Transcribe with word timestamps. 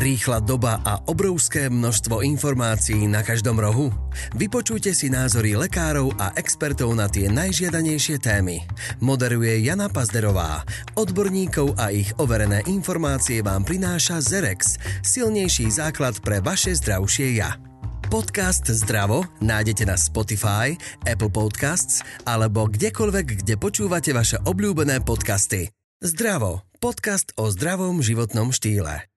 Rýchla 0.00 0.40
doba 0.40 0.80
a 0.80 0.96
obrovské 1.12 1.68
množstvo 1.68 2.24
informácií 2.24 3.04
na 3.04 3.20
každom 3.20 3.60
rohu? 3.60 3.92
Vypočujte 4.32 4.96
si 4.96 5.12
názory 5.12 5.60
lekárov 5.60 6.16
a 6.16 6.32
expertov 6.40 6.96
na 6.96 7.04
tie 7.04 7.28
najžiadanejšie 7.28 8.16
témy. 8.16 8.64
Moderuje 9.04 9.60
Jana 9.60 9.92
Pazderová. 9.92 10.64
Odborníkov 10.96 11.76
a 11.76 11.92
ich 11.92 12.08
overené 12.16 12.64
informácie 12.64 13.44
vám 13.44 13.60
prináša 13.60 14.24
Zerex, 14.24 14.80
silnejší 15.04 15.68
základ 15.68 16.16
pre 16.24 16.40
vaše 16.40 16.72
zdravšie 16.80 17.36
ja. 17.36 17.60
Podcast 18.08 18.72
Zdravo 18.72 19.28
nájdete 19.44 19.84
na 19.84 20.00
Spotify, 20.00 20.80
Apple 21.04 21.28
Podcasts 21.28 22.00
alebo 22.24 22.72
kdekoľvek, 22.72 23.44
kde 23.44 23.54
počúvate 23.60 24.16
vaše 24.16 24.40
obľúbené 24.48 25.04
podcasty. 25.04 25.68
Zdravo. 26.00 26.64
Podcast 26.80 27.36
o 27.36 27.52
zdravom 27.52 28.00
životnom 28.00 28.56
štýle. 28.56 29.09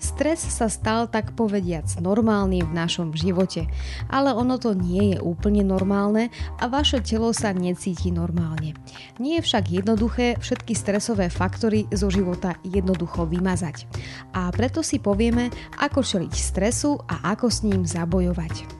Stres 0.00 0.40
sa 0.40 0.72
stal 0.72 1.12
tak 1.12 1.36
povediac 1.36 1.84
normálny 2.00 2.64
v 2.64 2.72
našom 2.72 3.12
živote, 3.12 3.68
ale 4.08 4.32
ono 4.32 4.56
to 4.56 4.72
nie 4.72 5.12
je 5.12 5.18
úplne 5.20 5.60
normálne 5.60 6.32
a 6.56 6.64
vaše 6.72 7.04
telo 7.04 7.36
sa 7.36 7.52
necíti 7.52 8.08
normálne. 8.08 8.72
Nie 9.20 9.38
je 9.38 9.46
však 9.46 9.64
jednoduché 9.68 10.40
všetky 10.40 10.72
stresové 10.72 11.28
faktory 11.28 11.84
zo 11.92 12.08
života 12.08 12.56
jednoducho 12.64 13.28
vymazať. 13.28 13.84
A 14.32 14.48
preto 14.48 14.80
si 14.80 14.96
povieme, 15.04 15.52
ako 15.76 16.00
čeliť 16.00 16.32
stresu 16.32 16.96
a 17.04 17.36
ako 17.36 17.52
s 17.52 17.60
ním 17.68 17.84
zabojovať. 17.84 18.79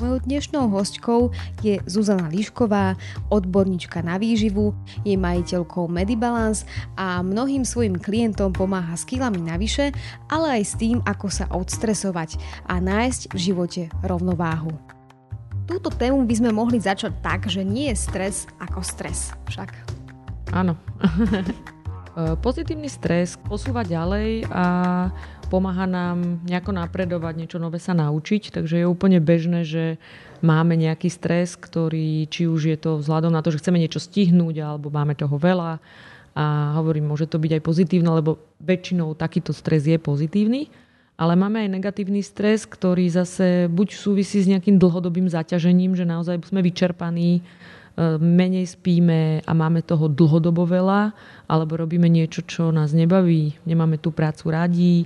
Mojou 0.00 0.16
dnešnou 0.24 0.72
hostkou 0.72 1.28
je 1.60 1.76
Zuzana 1.84 2.32
Lišková, 2.32 2.96
odborníčka 3.28 4.00
na 4.00 4.16
výživu, 4.16 4.72
je 5.04 5.12
majiteľkou 5.12 5.92
Medibalance 5.92 6.64
a 6.96 7.20
mnohým 7.20 7.68
svojim 7.68 8.00
klientom 8.00 8.48
pomáha 8.48 8.96
s 8.96 9.04
kilami 9.04 9.44
navyše, 9.44 9.92
ale 10.32 10.56
aj 10.56 10.62
s 10.64 10.74
tým, 10.80 11.04
ako 11.04 11.28
sa 11.28 11.44
odstresovať 11.52 12.40
a 12.64 12.80
nájsť 12.80 13.28
v 13.28 13.38
živote 13.44 13.82
rovnováhu. 14.00 14.72
Túto 15.68 15.92
tému 15.92 16.24
by 16.24 16.32
sme 16.32 16.50
mohli 16.56 16.80
začať 16.80 17.20
tak, 17.20 17.44
že 17.52 17.60
nie 17.60 17.92
je 17.92 18.00
stres 18.00 18.48
ako 18.56 18.80
stres 18.80 19.36
však. 19.52 19.68
Áno. 20.56 20.80
Pozitívny 22.18 22.90
stres 22.90 23.38
posúva 23.38 23.86
ďalej 23.86 24.50
a 24.50 24.64
pomáha 25.46 25.86
nám 25.86 26.42
nejako 26.42 26.74
napredovať, 26.74 27.34
niečo 27.38 27.58
nové 27.62 27.78
sa 27.78 27.94
naučiť, 27.94 28.50
takže 28.50 28.82
je 28.82 28.86
úplne 28.86 29.22
bežné, 29.22 29.62
že 29.62 29.98
máme 30.42 30.74
nejaký 30.74 31.06
stres, 31.06 31.54
ktorý 31.54 32.26
či 32.26 32.50
už 32.50 32.70
je 32.70 32.78
to 32.78 32.98
vzhľadom 32.98 33.30
na 33.30 33.42
to, 33.42 33.54
že 33.54 33.62
chceme 33.62 33.78
niečo 33.78 34.02
stihnúť 34.02 34.56
alebo 34.58 34.90
máme 34.90 35.14
toho 35.14 35.38
veľa 35.38 35.78
a 36.34 36.44
hovorím, 36.78 37.10
môže 37.10 37.30
to 37.30 37.38
byť 37.38 37.58
aj 37.58 37.62
pozitívne, 37.62 38.10
lebo 38.10 38.42
väčšinou 38.62 39.14
takýto 39.14 39.54
stres 39.54 39.86
je 39.86 39.98
pozitívny, 39.98 40.70
ale 41.14 41.38
máme 41.38 41.62
aj 41.62 41.78
negatívny 41.78 42.22
stres, 42.26 42.66
ktorý 42.66 43.06
zase 43.10 43.70
buď 43.70 43.88
súvisí 43.94 44.42
s 44.42 44.50
nejakým 44.50 44.78
dlhodobým 44.82 45.30
zaťažením, 45.30 45.98
že 45.98 46.06
naozaj 46.06 46.42
sme 46.46 46.62
vyčerpaní, 46.62 47.42
menej 48.16 48.64
spíme 48.64 49.44
a 49.44 49.52
máme 49.52 49.84
toho 49.84 50.08
dlhodobo 50.08 50.64
veľa, 50.64 51.12
alebo 51.44 51.76
robíme 51.76 52.08
niečo, 52.08 52.40
čo 52.40 52.72
nás 52.72 52.96
nebaví, 52.96 53.60
nemáme 53.68 54.00
tú 54.00 54.08
prácu 54.08 54.44
radí, 54.48 54.96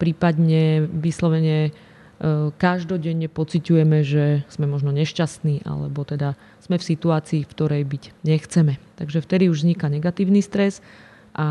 prípadne 0.00 0.88
vyslovene 0.88 1.68
e, 1.68 1.70
každodenne 2.56 3.28
pociťujeme, 3.28 3.98
že 4.06 4.24
sme 4.48 4.64
možno 4.64 4.94
nešťastní 4.94 5.66
alebo 5.68 6.06
teda 6.06 6.38
sme 6.62 6.80
v 6.80 6.88
situácii, 6.88 7.44
v 7.44 7.52
ktorej 7.52 7.82
byť 7.84 8.04
nechceme. 8.24 8.80
Takže 8.96 9.20
vtedy 9.20 9.52
už 9.52 9.66
vzniká 9.66 9.92
negatívny 9.92 10.40
stres 10.40 10.80
a 11.36 11.48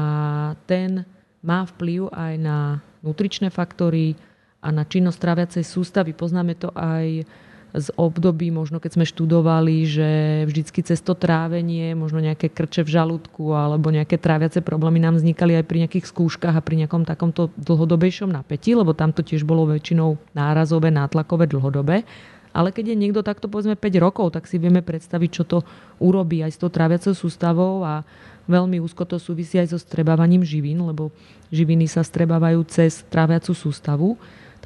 ten 0.65 1.05
má 1.45 1.67
vplyv 1.67 2.09
aj 2.09 2.33
na 2.41 2.57
nutričné 3.05 3.53
faktory 3.53 4.17
a 4.63 4.73
na 4.73 4.83
činnosť 4.83 5.19
tráviacej 5.21 5.63
sústavy. 5.63 6.11
Poznáme 6.17 6.57
to 6.57 6.73
aj 6.73 7.27
z 7.75 7.87
období, 7.99 8.47
možno 8.47 8.79
keď 8.79 8.91
sme 8.95 9.05
študovali, 9.05 9.83
že 9.83 10.09
vždycky 10.47 10.79
cez 10.81 11.03
to 11.03 11.13
trávenie, 11.13 11.91
možno 11.93 12.23
nejaké 12.23 12.47
krče 12.47 12.87
v 12.87 12.93
žalúdku 12.95 13.51
alebo 13.51 13.91
nejaké 13.91 14.15
tráviace 14.15 14.63
problémy 14.63 15.03
nám 15.03 15.19
vznikali 15.19 15.59
aj 15.59 15.65
pri 15.67 15.77
nejakých 15.83 16.07
skúškach 16.07 16.55
a 16.55 16.63
pri 16.63 16.83
nejakom 16.83 17.03
takomto 17.03 17.51
dlhodobejšom 17.59 18.31
napätí, 18.31 18.71
lebo 18.71 18.95
tam 18.95 19.11
to 19.11 19.19
tiež 19.19 19.43
bolo 19.43 19.67
väčšinou 19.67 20.15
nárazové, 20.31 20.89
nátlakové, 20.89 21.45
dlhodobé. 21.51 22.07
Ale 22.55 22.73
keď 22.73 22.95
je 22.95 22.97
niekto 22.97 23.21
takto 23.21 23.51
povedzme 23.51 23.77
5 23.77 23.85
rokov, 24.01 24.33
tak 24.33 24.49
si 24.49 24.57
vieme 24.57 24.81
predstaviť, 24.81 25.29
čo 25.29 25.43
to 25.45 25.57
urobí 26.01 26.41
aj 26.41 26.57
s 26.57 26.61
tou 26.63 26.73
tráviacou 26.73 27.13
sústavou 27.13 27.85
a 27.85 28.01
veľmi 28.49 28.81
úzko 28.81 29.03
to 29.03 29.19
súvisí 29.21 29.59
aj 29.59 29.75
so 29.75 29.77
strebávaním 29.77 30.41
živín, 30.41 30.81
lebo 30.81 31.13
živiny 31.53 31.85
sa 31.85 32.01
strebávajú 32.01 32.63
cez 32.65 33.03
tráviacu 33.11 33.51
sústavu. 33.53 34.17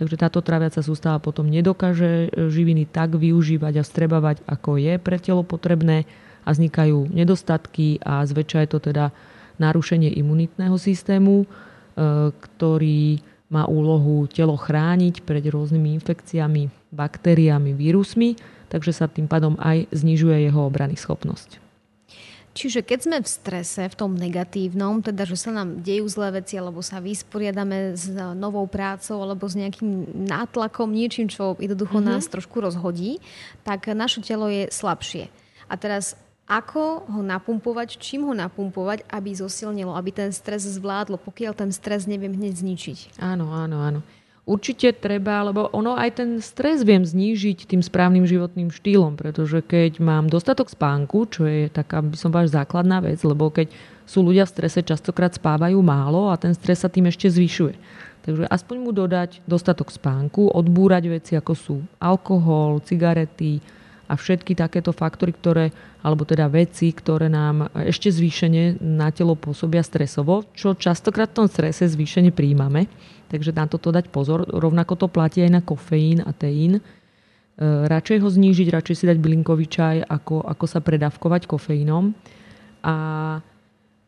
Takže 0.02 0.18
táto 0.18 0.42
traviaca 0.42 0.82
sústava 0.82 1.22
potom 1.22 1.46
nedokáže 1.46 2.34
e, 2.34 2.50
živiny 2.50 2.90
tak 2.90 3.14
využívať 3.14 3.74
a 3.78 3.84
strebávať, 3.86 4.42
ako 4.50 4.82
je 4.82 4.98
pre 4.98 5.22
telo 5.22 5.46
potrebné 5.46 6.10
a 6.42 6.50
vznikajú 6.50 7.14
nedostatky 7.14 8.02
a 8.02 8.26
zväčša 8.26 8.66
je 8.66 8.70
to 8.74 8.80
teda 8.82 9.14
narušenie 9.62 10.10
imunitného 10.18 10.74
systému, 10.82 11.46
e, 11.46 11.48
ktorý 12.34 13.22
má 13.54 13.70
úlohu 13.70 14.26
telo 14.26 14.58
chrániť 14.58 15.22
pred 15.22 15.46
rôznymi 15.46 15.94
infekciami, 16.02 16.74
baktériami, 16.90 17.78
vírusmi, 17.78 18.42
takže 18.74 18.98
sa 18.98 19.06
tým 19.06 19.30
pádom 19.30 19.54
aj 19.62 19.86
znižuje 19.94 20.50
jeho 20.50 20.66
obrany 20.66 20.98
schopnosť. 20.98 21.61
Čiže 22.52 22.84
keď 22.84 23.00
sme 23.00 23.18
v 23.24 23.30
strese, 23.32 23.88
v 23.88 23.96
tom 23.96 24.12
negatívnom, 24.20 25.00
teda 25.00 25.24
že 25.24 25.40
sa 25.40 25.56
nám 25.56 25.80
dejú 25.80 26.04
zlé 26.12 26.44
veci, 26.44 26.60
alebo 26.60 26.84
sa 26.84 27.00
vysporiadame 27.00 27.96
s 27.96 28.12
novou 28.36 28.68
prácou, 28.68 29.24
alebo 29.24 29.48
s 29.48 29.56
nejakým 29.56 30.28
nátlakom, 30.28 30.92
niečím, 30.92 31.32
čo 31.32 31.56
jednoducho 31.56 32.04
mm-hmm. 32.04 32.12
nás 32.12 32.28
trošku 32.28 32.60
rozhodí, 32.60 33.24
tak 33.64 33.88
naše 33.96 34.20
telo 34.20 34.52
je 34.52 34.68
slabšie. 34.68 35.32
A 35.72 35.80
teraz 35.80 36.20
ako 36.52 37.08
ho 37.08 37.22
napumpovať, 37.24 37.96
čím 37.96 38.28
ho 38.28 38.36
napumpovať, 38.36 39.08
aby 39.08 39.32
zosilnilo, 39.32 39.96
aby 39.96 40.12
ten 40.12 40.36
stres 40.36 40.68
zvládlo, 40.68 41.16
pokiaľ 41.16 41.56
ten 41.56 41.72
stres 41.72 42.04
neviem 42.04 42.36
hneď 42.36 42.60
zničiť. 42.60 43.24
Áno, 43.24 43.48
áno, 43.56 43.80
áno. 43.80 44.00
Určite 44.42 44.90
treba, 44.98 45.46
lebo 45.46 45.70
ono 45.70 45.94
aj 45.94 46.18
ten 46.18 46.30
stres 46.42 46.82
viem 46.82 47.06
znížiť 47.06 47.70
tým 47.70 47.86
správnym 47.86 48.26
životným 48.26 48.74
štýlom, 48.74 49.14
pretože 49.14 49.62
keď 49.62 50.02
mám 50.02 50.34
dostatok 50.34 50.74
spánku, 50.74 51.30
čo 51.30 51.46
je 51.46 51.70
taká, 51.70 52.02
by 52.02 52.18
som 52.18 52.34
povedal, 52.34 52.66
základná 52.66 53.06
vec, 53.06 53.22
lebo 53.22 53.54
keď 53.54 53.70
sú 54.10 54.26
ľudia 54.26 54.50
v 54.50 54.54
strese, 54.58 54.82
častokrát 54.82 55.38
spávajú 55.38 55.78
málo 55.86 56.34
a 56.34 56.42
ten 56.42 56.58
stres 56.58 56.82
sa 56.82 56.90
tým 56.90 57.06
ešte 57.06 57.30
zvyšuje. 57.30 57.78
Takže 58.22 58.50
aspoň 58.50 58.78
mu 58.82 58.90
dodať 58.90 59.46
dostatok 59.46 59.94
spánku, 59.94 60.50
odbúrať 60.50 61.04
veci 61.10 61.34
ako 61.38 61.54
sú 61.54 61.78
alkohol, 62.02 62.82
cigarety 62.82 63.62
a 64.10 64.18
všetky 64.18 64.58
takéto 64.58 64.90
faktory, 64.92 65.32
ktoré, 65.38 65.66
alebo 66.02 66.26
teda 66.26 66.50
veci, 66.50 66.92
ktoré 66.92 67.30
nám 67.30 67.72
ešte 67.78 68.10
zvýšene 68.10 68.82
na 68.82 69.14
telo 69.14 69.38
pôsobia 69.38 69.86
stresovo, 69.86 70.50
čo 70.58 70.74
častokrát 70.74 71.30
v 71.32 71.46
tom 71.46 71.48
strese 71.48 71.86
zvýšene 71.88 72.34
príjmame 72.34 72.90
takže 73.32 73.56
na 73.56 73.72
toto 73.72 73.96
dať 73.96 74.12
pozor. 74.12 74.44
Rovnako 74.44 75.00
to 75.00 75.08
platí 75.08 75.40
aj 75.40 75.52
na 75.56 75.62
kofeín 75.64 76.20
a 76.20 76.36
teín. 76.36 76.78
E, 76.78 76.82
radšej 77.64 78.20
ho 78.20 78.28
znížiť, 78.28 78.68
radšej 78.68 78.96
si 79.00 79.06
dať 79.08 79.18
bylinkový 79.24 79.72
čaj, 79.72 80.04
ako, 80.04 80.44
ako 80.44 80.66
sa 80.68 80.84
predávkovať 80.84 81.48
kofeínom. 81.48 82.12
A 82.84 82.96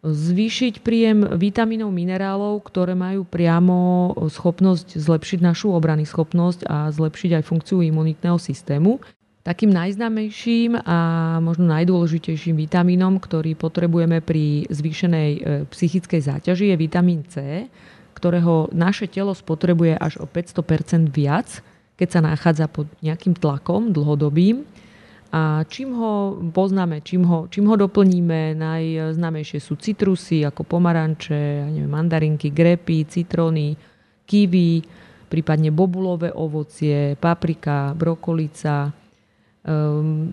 zvýšiť 0.03 0.83
príjem 0.83 1.39
vitamínov, 1.39 1.88
minerálov, 1.95 2.59
ktoré 2.67 2.91
majú 2.91 3.23
priamo 3.23 4.12
schopnosť 4.28 5.00
zlepšiť 5.00 5.39
našu 5.39 5.72
obrany 5.72 6.03
schopnosť 6.03 6.67
a 6.67 6.91
zlepšiť 6.91 7.39
aj 7.39 7.47
funkciu 7.47 7.79
imunitného 7.79 8.35
systému. 8.35 9.00
Takým 9.44 9.75
najznámejším 9.75 10.79
a 10.88 10.97
možno 11.44 11.67
najdôležitejším 11.67 12.63
vitamínom, 12.63 13.19
ktorý 13.19 13.59
potrebujeme 13.59 14.23
pri 14.23 14.67
zvýšenej 14.72 15.29
e, 15.35 15.39
psychickej 15.68 16.21
záťaži 16.24 16.71
je 16.71 16.75
vitamín 16.80 17.27
C 17.27 17.68
ktorého 18.24 18.72
naše 18.72 19.12
telo 19.12 19.36
spotrebuje 19.36 20.00
až 20.00 20.24
o 20.24 20.25
500% 20.31 21.12
viac, 21.12 21.60
keď 22.00 22.08
sa 22.08 22.20
nachádza 22.24 22.72
pod 22.72 22.88
nejakým 23.04 23.36
tlakom 23.36 23.92
dlhodobým. 23.92 24.64
A 25.36 25.68
čím 25.68 25.92
ho 26.00 26.40
poznáme, 26.56 27.04
čím 27.04 27.28
ho, 27.28 27.52
čím 27.52 27.68
ho 27.68 27.75
doplníme, 27.75 28.56
najznámejšie 28.56 29.60
sú 29.60 29.75
citrusy 29.75 30.48
ako 30.48 30.64
pomaranče, 30.64 31.68
neviem, 31.68 31.92
mandarinky, 31.92 32.48
grepy, 32.48 33.04
citróny, 33.12 33.75
kiwi, 34.24 34.80
prípadne 35.28 35.75
bobulové 35.75 36.31
ovocie, 36.31 37.20
paprika, 37.20 37.92
brokolica. 37.92 38.94
Um, 39.68 40.31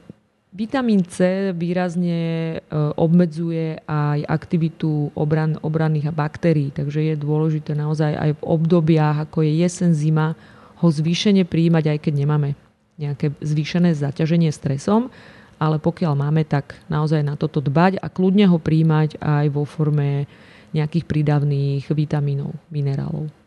Vitamín 0.50 1.06
C 1.06 1.50
výrazne 1.55 2.19
e, 2.19 2.56
obmedzuje 2.99 3.87
aj 3.87 4.26
aktivitu 4.26 5.14
obran, 5.14 5.55
obranných 5.62 6.11
baktérií, 6.11 6.75
takže 6.75 7.06
je 7.06 7.14
dôležité 7.14 7.79
naozaj 7.79 8.19
aj 8.19 8.31
v 8.35 8.43
obdobiach, 8.43 9.31
ako 9.31 9.47
je 9.47 9.52
jesen, 9.62 9.94
zima, 9.94 10.35
ho 10.82 10.88
zvýšene 10.91 11.47
príjmať, 11.47 11.94
aj 11.94 11.99
keď 12.02 12.14
nemáme 12.26 12.58
nejaké 12.99 13.31
zvýšené 13.38 13.94
zaťaženie 13.94 14.50
stresom, 14.50 15.14
ale 15.62 15.79
pokiaľ 15.79 16.19
máme, 16.19 16.43
tak 16.43 16.75
naozaj 16.91 17.23
na 17.23 17.38
toto 17.38 17.62
dbať 17.62 18.03
a 18.03 18.11
kľudne 18.11 18.50
ho 18.50 18.58
príjmať 18.58 19.23
aj 19.23 19.46
vo 19.55 19.62
forme 19.62 20.26
nejakých 20.75 21.06
prídavných 21.06 21.87
vitamínov, 21.94 22.58
minerálov. 22.75 23.40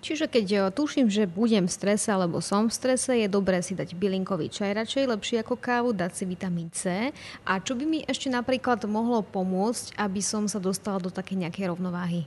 Čiže 0.00 0.26
keď 0.28 0.46
eh, 0.52 0.60
tuším, 0.72 1.12
že 1.12 1.28
budem 1.28 1.68
v 1.68 1.72
strese 1.72 2.08
alebo 2.12 2.40
som 2.40 2.68
v 2.68 2.76
strese, 2.76 3.12
je 3.16 3.28
dobré 3.28 3.60
si 3.60 3.76
dať 3.76 3.96
bylinkový 3.96 4.48
čaj 4.48 4.76
radšej, 4.76 5.10
lepšie 5.10 5.36
ako 5.44 5.54
kávu, 5.60 5.90
dať 5.92 6.12
si 6.16 6.24
vitamín 6.24 6.68
C. 6.72 7.12
A 7.44 7.52
čo 7.60 7.76
by 7.76 7.84
mi 7.84 7.98
ešte 8.04 8.32
napríklad 8.32 8.84
mohlo 8.88 9.20
pomôcť, 9.20 9.96
aby 10.00 10.20
som 10.24 10.48
sa 10.48 10.56
dostala 10.56 11.00
do 11.00 11.12
také 11.12 11.36
nejakej 11.36 11.72
rovnováhy? 11.72 12.24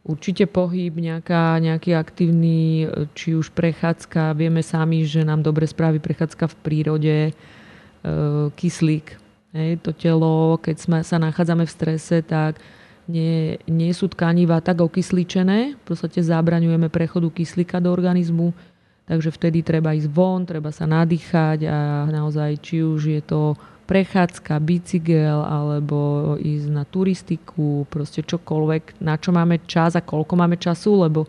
Určite 0.00 0.48
pohyb, 0.48 0.96
nejaká, 0.96 1.60
nejaký 1.60 1.92
aktívny, 1.92 2.88
či 3.12 3.36
už 3.36 3.52
prechádzka. 3.52 4.32
Vieme 4.32 4.64
sami, 4.64 5.04
že 5.04 5.28
nám 5.28 5.44
dobre 5.44 5.68
spraví 5.68 6.00
prechádzka 6.00 6.48
v 6.48 6.58
prírode, 6.64 7.16
e, 7.28 7.32
kyslík. 8.56 9.20
Hej, 9.52 9.84
to 9.84 9.92
telo, 9.92 10.56
keď 10.56 10.76
sme, 10.80 10.98
sa 11.04 11.20
nachádzame 11.20 11.68
v 11.68 11.74
strese, 11.76 12.24
tak 12.24 12.56
nie, 13.10 13.58
nie 13.66 13.90
sú 13.90 14.06
tkanivá 14.06 14.62
tak 14.62 14.78
okysličené, 14.78 15.74
v 15.74 15.82
podstate 15.82 16.22
zabraňujeme 16.22 16.86
prechodu 16.86 17.26
kyslíka 17.26 17.82
do 17.82 17.90
organizmu, 17.90 18.54
takže 19.10 19.34
vtedy 19.34 19.66
treba 19.66 19.90
ísť 19.90 20.06
von, 20.14 20.46
treba 20.46 20.70
sa 20.70 20.86
nadýchať 20.86 21.66
a 21.66 22.06
naozaj 22.06 22.62
či 22.62 22.86
už 22.86 23.00
je 23.18 23.22
to 23.26 23.58
prechádzka, 23.90 24.62
bicykel 24.62 25.42
alebo 25.42 25.98
ísť 26.38 26.68
na 26.70 26.86
turistiku, 26.86 27.90
proste 27.90 28.22
čokoľvek, 28.22 29.02
na 29.02 29.18
čo 29.18 29.34
máme 29.34 29.66
čas 29.66 29.98
a 29.98 30.06
koľko 30.06 30.38
máme 30.38 30.54
času, 30.54 31.10
lebo 31.10 31.26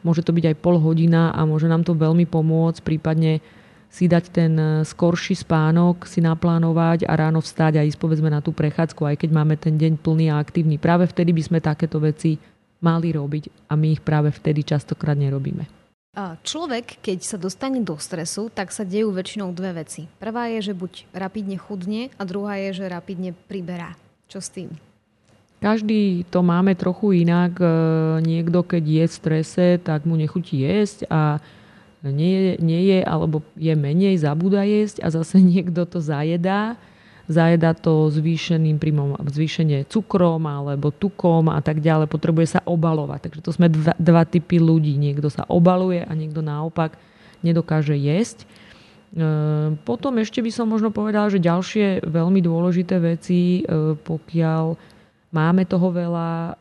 môže 0.00 0.24
to 0.24 0.32
byť 0.32 0.44
aj 0.48 0.56
pol 0.56 0.80
hodina 0.80 1.36
a 1.36 1.44
môže 1.44 1.68
nám 1.68 1.84
to 1.84 1.92
veľmi 1.92 2.24
pomôcť, 2.24 2.80
prípadne 2.80 3.44
si 3.88 4.04
dať 4.06 4.24
ten 4.28 4.52
e, 4.54 4.66
skorší 4.84 5.34
spánok, 5.34 6.04
si 6.04 6.20
naplánovať 6.20 7.08
a 7.08 7.12
ráno 7.16 7.40
vstať 7.40 7.80
a 7.80 7.86
ísť 7.88 7.98
povedzme 7.98 8.28
na 8.28 8.44
tú 8.44 8.52
prechádzku, 8.52 9.04
aj 9.08 9.16
keď 9.24 9.30
máme 9.32 9.56
ten 9.56 9.80
deň 9.80 9.98
plný 9.98 10.28
a 10.28 10.38
aktívny. 10.38 10.76
Práve 10.76 11.08
vtedy 11.08 11.32
by 11.32 11.42
sme 11.42 11.58
takéto 11.58 11.98
veci 11.98 12.36
mali 12.78 13.10
robiť 13.10 13.68
a 13.68 13.74
my 13.74 13.98
ich 13.98 14.02
práve 14.04 14.30
vtedy 14.30 14.62
častokrát 14.62 15.18
nerobíme. 15.18 15.78
Človek, 16.18 16.98
keď 16.98 17.18
sa 17.22 17.38
dostane 17.38 17.78
do 17.78 17.94
stresu, 17.94 18.50
tak 18.50 18.74
sa 18.74 18.82
dejú 18.82 19.14
väčšinou 19.14 19.54
dve 19.54 19.86
veci. 19.86 20.10
Prvá 20.18 20.50
je, 20.50 20.70
že 20.70 20.74
buď 20.74 21.06
rapidne 21.14 21.54
chudne 21.54 22.10
a 22.18 22.26
druhá 22.26 22.58
je, 22.58 22.82
že 22.82 22.90
rapidne 22.90 23.38
priberá. 23.46 23.94
Čo 24.26 24.42
s 24.42 24.50
tým? 24.50 24.74
Každý 25.62 26.26
to 26.26 26.42
máme 26.42 26.74
trochu 26.74 27.22
inak. 27.22 27.54
E, 27.58 27.66
niekto, 28.22 28.66
keď 28.66 28.82
je 28.82 29.04
v 29.06 29.14
strese, 29.14 29.66
tak 29.78 30.06
mu 30.10 30.18
nechutí 30.18 30.66
jesť 30.66 31.06
a 31.06 31.38
nie, 32.06 32.54
nie 32.62 32.82
je 32.94 32.98
alebo 33.02 33.42
je 33.58 33.74
menej, 33.74 34.22
zabúda 34.22 34.62
jesť 34.62 35.02
a 35.02 35.10
zase 35.10 35.42
niekto 35.52 35.82
to 35.88 35.98
zajedá. 35.98 36.78
Zajedá 37.28 37.76
to 37.76 38.08
zvýšeným 38.08 38.80
príjmom, 38.80 39.20
zvýšenie 39.20 39.84
cukrom 39.92 40.48
alebo 40.48 40.88
tukom 40.88 41.52
a 41.52 41.60
tak 41.60 41.84
ďalej. 41.84 42.08
Potrebuje 42.08 42.56
sa 42.56 42.60
obalovať. 42.64 43.28
Takže 43.28 43.40
to 43.44 43.52
sme 43.52 43.68
dva, 43.68 43.92
dva 44.00 44.24
typy 44.24 44.56
ľudí. 44.56 44.96
Niekto 44.96 45.28
sa 45.28 45.44
obaluje 45.44 46.00
a 46.00 46.12
niekto 46.16 46.40
naopak 46.40 46.96
nedokáže 47.44 47.92
jesť. 48.00 48.48
E, 49.12 49.26
potom 49.84 50.16
ešte 50.16 50.40
by 50.40 50.48
som 50.48 50.72
možno 50.72 50.88
povedala, 50.88 51.28
že 51.28 51.36
ďalšie 51.36 52.08
veľmi 52.08 52.40
dôležité 52.40 52.96
veci, 52.96 53.60
e, 53.60 53.92
pokiaľ 53.92 54.64
máme 55.28 55.68
toho 55.68 55.88
veľa, 55.92 56.32
e, 56.32 56.52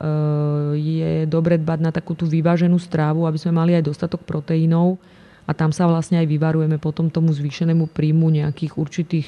je 0.76 1.14
dobre 1.32 1.56
dbať 1.64 1.80
na 1.80 1.96
takú 1.96 2.12
tú 2.12 2.28
vyváženú 2.28 2.76
strávu, 2.76 3.24
aby 3.24 3.40
sme 3.40 3.56
mali 3.56 3.72
aj 3.72 3.88
dostatok 3.88 4.28
proteínov 4.28 5.00
a 5.48 5.52
tam 5.56 5.72
sa 5.72 5.88
vlastne 5.88 6.20
aj 6.20 6.28
vyvarujeme 6.28 6.76
potom 6.78 7.08
tomu 7.08 7.32
zvýšenému 7.32 7.88
príjmu 7.96 8.28
nejakých 8.28 8.76
určitých 8.76 9.28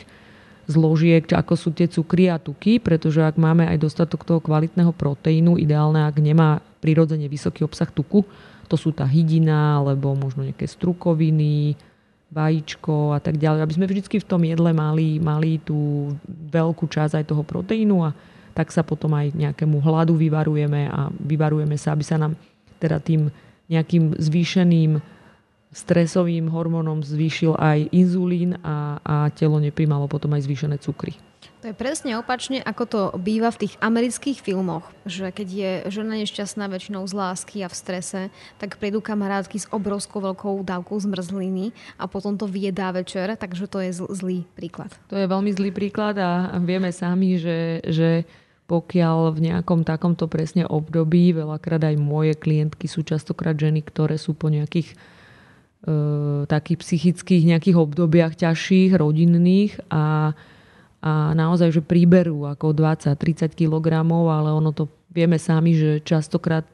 zložiek, 0.70 1.26
ako 1.26 1.54
sú 1.58 1.74
tie 1.74 1.90
cukry 1.90 2.30
a 2.30 2.38
tuky, 2.38 2.78
pretože 2.78 3.26
ak 3.26 3.42
máme 3.42 3.66
aj 3.66 3.82
dostatok 3.82 4.22
toho 4.28 4.38
kvalitného 4.44 4.94
proteínu, 4.94 5.58
ideálne, 5.58 6.06
ak 6.06 6.22
nemá 6.22 6.62
prirodzene 6.84 7.26
vysoký 7.26 7.66
obsah 7.66 7.90
tuku, 7.90 8.22
to 8.70 8.78
sú 8.78 8.94
tá 8.94 9.08
hydina, 9.08 9.82
alebo 9.82 10.14
možno 10.14 10.46
nejaké 10.46 10.70
strukoviny, 10.70 11.74
vajíčko 12.30 13.18
a 13.18 13.20
tak 13.20 13.42
ďalej, 13.42 13.66
aby 13.66 13.74
sme 13.74 13.90
vždy 13.90 14.22
v 14.22 14.30
tom 14.30 14.46
jedle 14.46 14.70
mali, 14.70 15.18
mali 15.18 15.58
tú 15.66 16.14
veľkú 16.30 16.86
časť 16.86 17.18
aj 17.18 17.26
toho 17.26 17.42
proteínu 17.42 18.06
a 18.06 18.14
tak 18.54 18.70
sa 18.70 18.86
potom 18.86 19.18
aj 19.18 19.34
nejakému 19.34 19.82
hladu 19.82 20.14
vyvarujeme 20.14 20.90
a 20.94 21.10
vyvarujeme 21.10 21.74
sa, 21.74 21.98
aby 21.98 22.06
sa 22.06 22.22
nám 22.22 22.38
teda 22.78 23.02
tým 23.02 23.34
nejakým 23.70 24.18
zvýšeným 24.18 25.02
stresovým 25.70 26.50
hormónom 26.50 27.06
zvýšil 27.06 27.54
aj 27.54 27.94
inzulín 27.94 28.58
a, 28.66 28.98
a 29.06 29.16
telo 29.30 29.62
neprimalo 29.62 30.10
potom 30.10 30.34
aj 30.34 30.50
zvýšené 30.50 30.82
cukry. 30.82 31.14
To 31.60 31.68
je 31.68 31.76
presne 31.76 32.16
opačne, 32.16 32.64
ako 32.64 32.84
to 32.88 33.02
býva 33.20 33.52
v 33.52 33.68
tých 33.68 33.76
amerických 33.84 34.40
filmoch, 34.40 34.88
že 35.04 35.28
keď 35.28 35.48
je 35.52 35.72
žena 35.92 36.16
nešťastná 36.16 36.72
väčšinou 36.72 37.04
z 37.04 37.12
lásky 37.12 37.68
a 37.68 37.70
v 37.72 37.76
strese, 37.76 38.22
tak 38.56 38.80
prídu 38.80 39.04
kamarátky 39.04 39.60
s 39.60 39.68
obrovskou 39.68 40.24
veľkou 40.24 40.64
dávkou 40.64 40.96
zmrzliny 40.96 41.76
a 42.00 42.08
potom 42.08 42.40
to 42.40 42.48
vyjedá 42.48 42.96
večer, 42.96 43.36
takže 43.36 43.68
to 43.68 43.84
je 43.84 43.92
zlý 43.92 44.48
príklad. 44.56 44.88
To 45.12 45.20
je 45.20 45.28
veľmi 45.28 45.52
zlý 45.52 45.76
príklad 45.76 46.16
a 46.16 46.56
vieme 46.64 46.96
sami, 46.96 47.36
že, 47.36 47.84
že 47.84 48.24
pokiaľ 48.72 49.36
v 49.36 49.52
nejakom 49.52 49.84
takomto 49.84 50.32
presne 50.32 50.64
období, 50.64 51.36
veľakrát 51.36 51.92
aj 51.92 51.96
moje 52.00 52.40
klientky 52.40 52.88
sú 52.88 53.04
častokrát 53.04 53.60
ženy, 53.60 53.84
ktoré 53.84 54.16
sú 54.16 54.32
po 54.32 54.48
nejakých 54.48 54.96
takých 56.46 56.78
psychických 56.84 57.44
nejakých 57.56 57.78
obdobiach 57.80 58.36
ťažších, 58.36 59.00
rodinných 59.00 59.80
a, 59.88 60.36
a 61.00 61.12
naozaj, 61.32 61.72
že 61.72 61.82
príberú 61.82 62.44
ako 62.52 62.76
20-30 62.76 63.56
kg, 63.56 63.88
ale 64.12 64.50
ono 64.52 64.76
to 64.76 64.92
vieme 65.08 65.40
sami, 65.40 65.72
že 65.74 66.04
častokrát 66.04 66.68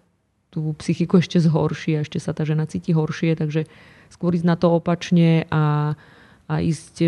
tú 0.49 0.73
psychiku 0.81 1.21
ešte 1.21 1.37
zhorší 1.37 1.99
a 1.99 2.03
ešte 2.07 2.17
sa 2.17 2.33
tá 2.33 2.47
žena 2.47 2.65
cíti 2.65 2.95
horšie, 2.95 3.37
takže 3.37 3.69
skôr 4.09 4.33
ísť 4.33 4.47
na 4.47 4.55
to 4.57 4.73
opačne 4.73 5.45
a, 5.53 5.93
a 6.47 6.53
ísť 6.63 6.95
e, 7.03 7.07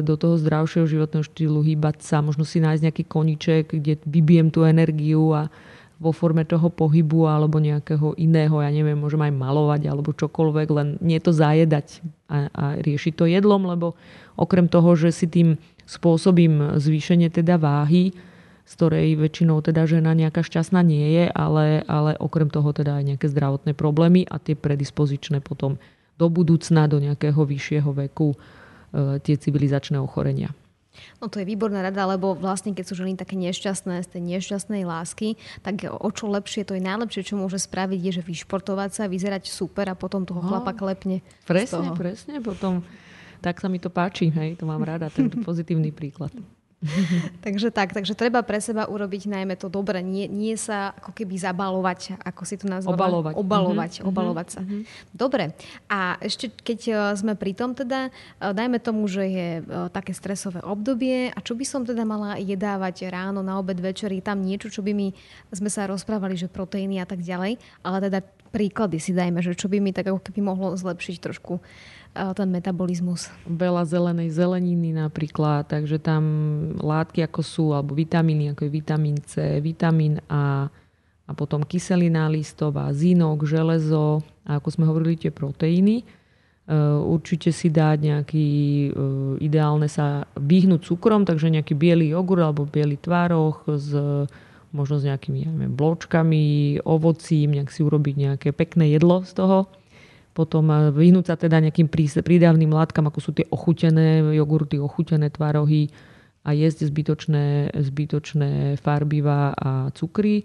do 0.00 0.16
toho 0.18 0.40
zdravšieho 0.40 0.88
životného 0.88 1.24
štýlu, 1.28 1.60
hýbať 1.62 2.02
sa, 2.02 2.24
možno 2.24 2.48
si 2.48 2.58
nájsť 2.58 2.82
nejaký 2.88 3.04
koniček, 3.04 3.64
kde 3.70 4.00
vybijem 4.02 4.48
tú 4.48 4.64
energiu 4.64 5.30
a, 5.36 5.52
vo 5.96 6.12
forme 6.12 6.44
toho 6.44 6.68
pohybu 6.68 7.24
alebo 7.24 7.56
nejakého 7.56 8.12
iného, 8.20 8.60
ja 8.60 8.68
neviem, 8.68 9.00
môžem 9.00 9.24
aj 9.24 9.32
malovať 9.32 9.82
alebo 9.88 10.12
čokoľvek, 10.12 10.68
len 10.68 10.88
nie 11.00 11.16
to 11.16 11.32
zajedať 11.32 12.04
a, 12.28 12.52
a 12.52 12.64
riešiť 12.84 13.12
to 13.16 13.24
jedlom, 13.24 13.64
lebo 13.64 13.96
okrem 14.36 14.68
toho, 14.68 14.92
že 14.92 15.08
si 15.08 15.26
tým 15.26 15.56
spôsobím 15.88 16.76
zvýšenie 16.76 17.32
teda 17.32 17.56
váhy, 17.56 18.12
z 18.66 18.72
ktorej 18.76 19.16
väčšinou 19.16 19.62
teda 19.62 19.86
žena 19.88 20.12
nejaká 20.12 20.42
šťastná 20.42 20.82
nie 20.84 21.16
je, 21.16 21.24
ale, 21.32 21.86
ale 21.86 22.18
okrem 22.18 22.50
toho 22.50 22.74
teda 22.74 23.00
aj 23.00 23.04
nejaké 23.14 23.26
zdravotné 23.30 23.72
problémy 23.72 24.28
a 24.28 24.36
tie 24.36 24.58
predispozičné 24.58 25.40
potom 25.40 25.80
do 26.18 26.26
budúcna, 26.28 26.90
do 26.90 27.00
nejakého 27.00 27.40
vyššieho 27.40 27.90
veku 27.94 28.34
e, 28.34 28.36
tie 29.22 29.36
civilizačné 29.38 29.96
ochorenia. 30.02 30.50
No 31.20 31.28
to 31.28 31.40
je 31.40 31.46
výborná 31.48 31.82
rada, 31.84 32.06
lebo 32.06 32.32
vlastne 32.36 32.72
keď 32.72 32.84
sú 32.86 32.94
ženy 32.98 33.18
také 33.18 33.36
nešťastné 33.36 34.04
z 34.04 34.08
tej 34.08 34.22
nešťastnej 34.22 34.82
lásky, 34.84 35.36
tak 35.60 35.86
o 35.88 36.08
čo 36.12 36.28
lepšie, 36.30 36.64
to 36.64 36.76
je 36.76 36.82
najlepšie, 36.82 37.22
čo 37.22 37.34
môže 37.36 37.60
spraviť, 37.60 37.98
je, 38.00 38.12
že 38.20 38.22
vyšportovať 38.22 38.90
sa, 38.92 39.02
vyzerať 39.10 39.48
super 39.48 39.90
a 39.90 39.98
potom 39.98 40.24
toho 40.24 40.40
chlapa 40.40 40.72
klepne. 40.72 41.20
Presne, 41.44 41.92
presne, 41.92 42.40
potom 42.40 42.80
tak 43.40 43.60
sa 43.60 43.68
mi 43.68 43.78
to 43.78 43.92
páči, 43.92 44.32
hej, 44.32 44.56
to 44.56 44.64
mám 44.64 44.82
rada, 44.82 45.12
ten 45.12 45.28
pozitívny 45.46 45.92
príklad. 45.92 46.32
takže 47.44 47.72
tak, 47.72 47.96
takže 47.96 48.12
treba 48.12 48.44
pre 48.44 48.60
seba 48.60 48.84
urobiť 48.84 49.32
najmä 49.32 49.56
to 49.56 49.72
dobre, 49.72 50.04
nie, 50.04 50.28
nie 50.28 50.52
sa 50.60 50.92
ako 51.00 51.16
keby 51.16 51.40
zabalovať, 51.40 52.20
ako 52.20 52.42
si 52.44 52.60
to 52.60 52.68
nazvala. 52.68 52.96
Obalovať. 53.00 53.32
Obalovať, 53.32 53.92
mm-hmm. 53.96 54.10
obalovať 54.12 54.46
sa. 54.52 54.60
Mm-hmm. 54.60 54.82
Dobre, 55.16 55.44
a 55.88 56.20
ešte 56.20 56.52
keď 56.52 56.80
e, 56.84 56.94
sme 57.16 57.32
pri 57.32 57.56
tom 57.56 57.72
teda, 57.72 58.12
e, 58.12 58.52
dajme 58.52 58.76
tomu, 58.76 59.08
že 59.08 59.24
je 59.24 59.48
e, 59.60 59.62
také 59.88 60.12
stresové 60.12 60.60
obdobie 60.60 61.32
a 61.32 61.38
čo 61.40 61.56
by 61.56 61.64
som 61.64 61.80
teda 61.80 62.04
mala 62.04 62.36
jedávať 62.36 63.08
ráno, 63.08 63.40
na 63.40 63.56
obed, 63.56 63.80
večer, 63.80 64.12
je 64.12 64.20
tam 64.20 64.44
niečo, 64.44 64.68
čo 64.68 64.84
by 64.84 64.92
mi, 64.92 65.16
sme 65.48 65.72
sa 65.72 65.88
rozprávali, 65.88 66.36
že 66.36 66.52
proteíny 66.52 67.00
a 67.00 67.08
tak 67.08 67.24
ďalej, 67.24 67.56
ale 67.80 67.96
teda 68.04 68.20
príklady 68.56 68.96
si 68.96 69.12
dajme, 69.12 69.44
že 69.44 69.52
čo 69.52 69.68
by 69.68 69.76
mi 69.84 69.92
tak 69.92 70.08
ako 70.08 70.24
keby 70.24 70.40
mohlo 70.40 70.72
zlepšiť 70.72 71.16
trošku 71.20 71.60
ten 72.16 72.48
metabolizmus. 72.48 73.28
Veľa 73.44 73.84
zelenej 73.84 74.32
zeleniny 74.32 74.96
napríklad, 74.96 75.68
takže 75.68 76.00
tam 76.00 76.24
látky 76.80 77.20
ako 77.28 77.40
sú, 77.44 77.66
alebo 77.76 77.92
vitamíny, 77.92 78.56
ako 78.56 78.64
je 78.64 78.72
vitamín 78.72 79.16
C, 79.20 79.60
vitamín 79.60 80.24
A, 80.32 80.72
a 81.26 81.30
potom 81.36 81.60
kyselina 81.60 82.30
listová, 82.32 82.88
zinok, 82.96 83.44
železo 83.44 84.24
a 84.48 84.56
ako 84.56 84.68
sme 84.72 84.88
hovorili 84.88 85.20
tie 85.20 85.34
proteíny. 85.34 86.00
E, 86.00 86.04
určite 87.04 87.52
si 87.52 87.68
dať 87.68 87.98
nejaký, 88.00 88.48
e, 88.48 88.90
ideálne 89.44 89.90
sa 89.90 90.24
vyhnúť 90.38 90.88
cukrom, 90.88 91.28
takže 91.28 91.52
nejaký 91.52 91.76
biely 91.76 92.14
jogurt 92.14 92.46
alebo 92.46 92.64
biely 92.64 92.96
tvároch 92.96 93.66
s 93.68 93.92
možno 94.74 95.02
s 95.02 95.04
nejakými 95.06 95.38
ja 95.44 95.50
neviem, 95.50 95.74
bločkami, 95.74 96.80
ovocím, 96.82 97.58
nejak 97.58 97.70
si 97.70 97.80
urobiť 97.84 98.14
nejaké 98.14 98.48
pekné 98.50 98.94
jedlo 98.94 99.22
z 99.22 99.34
toho 99.34 99.58
potom 100.36 100.68
vyhnúť 100.92 101.32
sa 101.32 101.36
teda 101.40 101.64
nejakým 101.64 101.88
prídavným 101.88 102.68
látkam, 102.68 103.08
ako 103.08 103.24
sú 103.24 103.32
tie 103.32 103.48
ochutené 103.48 104.20
jogurty, 104.36 104.76
ochutené 104.76 105.32
tvarohy 105.32 105.88
a 106.44 106.52
jesť 106.52 106.92
zbytočné, 106.92 107.72
zbytočné 107.72 108.76
farbiva 108.76 109.56
a 109.56 109.88
cukry. 109.96 110.44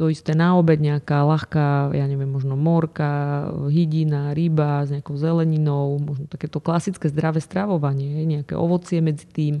to 0.00 0.08
isté 0.08 0.32
na 0.32 0.56
obed, 0.56 0.80
nejaká 0.80 1.26
ľahká, 1.28 1.92
ja 1.92 2.06
neviem, 2.08 2.30
možno 2.30 2.56
morka, 2.56 3.50
hydina, 3.68 4.32
ryba 4.32 4.88
s 4.88 4.96
nejakou 4.96 5.20
zeleninou, 5.20 6.00
možno 6.00 6.24
takéto 6.24 6.64
klasické 6.64 7.12
zdravé 7.12 7.44
stravovanie, 7.44 8.24
nejaké 8.24 8.56
ovocie 8.56 9.04
medzi 9.04 9.28
tým 9.28 9.60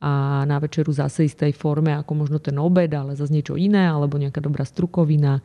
a 0.00 0.44
na 0.44 0.60
večeru 0.60 0.92
zase 0.92 1.24
istej 1.24 1.56
forme 1.56 1.96
ako 1.96 2.12
možno 2.12 2.36
ten 2.36 2.60
obed, 2.60 2.92
ale 2.92 3.16
zase 3.16 3.32
niečo 3.32 3.56
iné, 3.56 3.88
alebo 3.88 4.20
nejaká 4.20 4.44
dobrá 4.44 4.68
strukovina, 4.68 5.40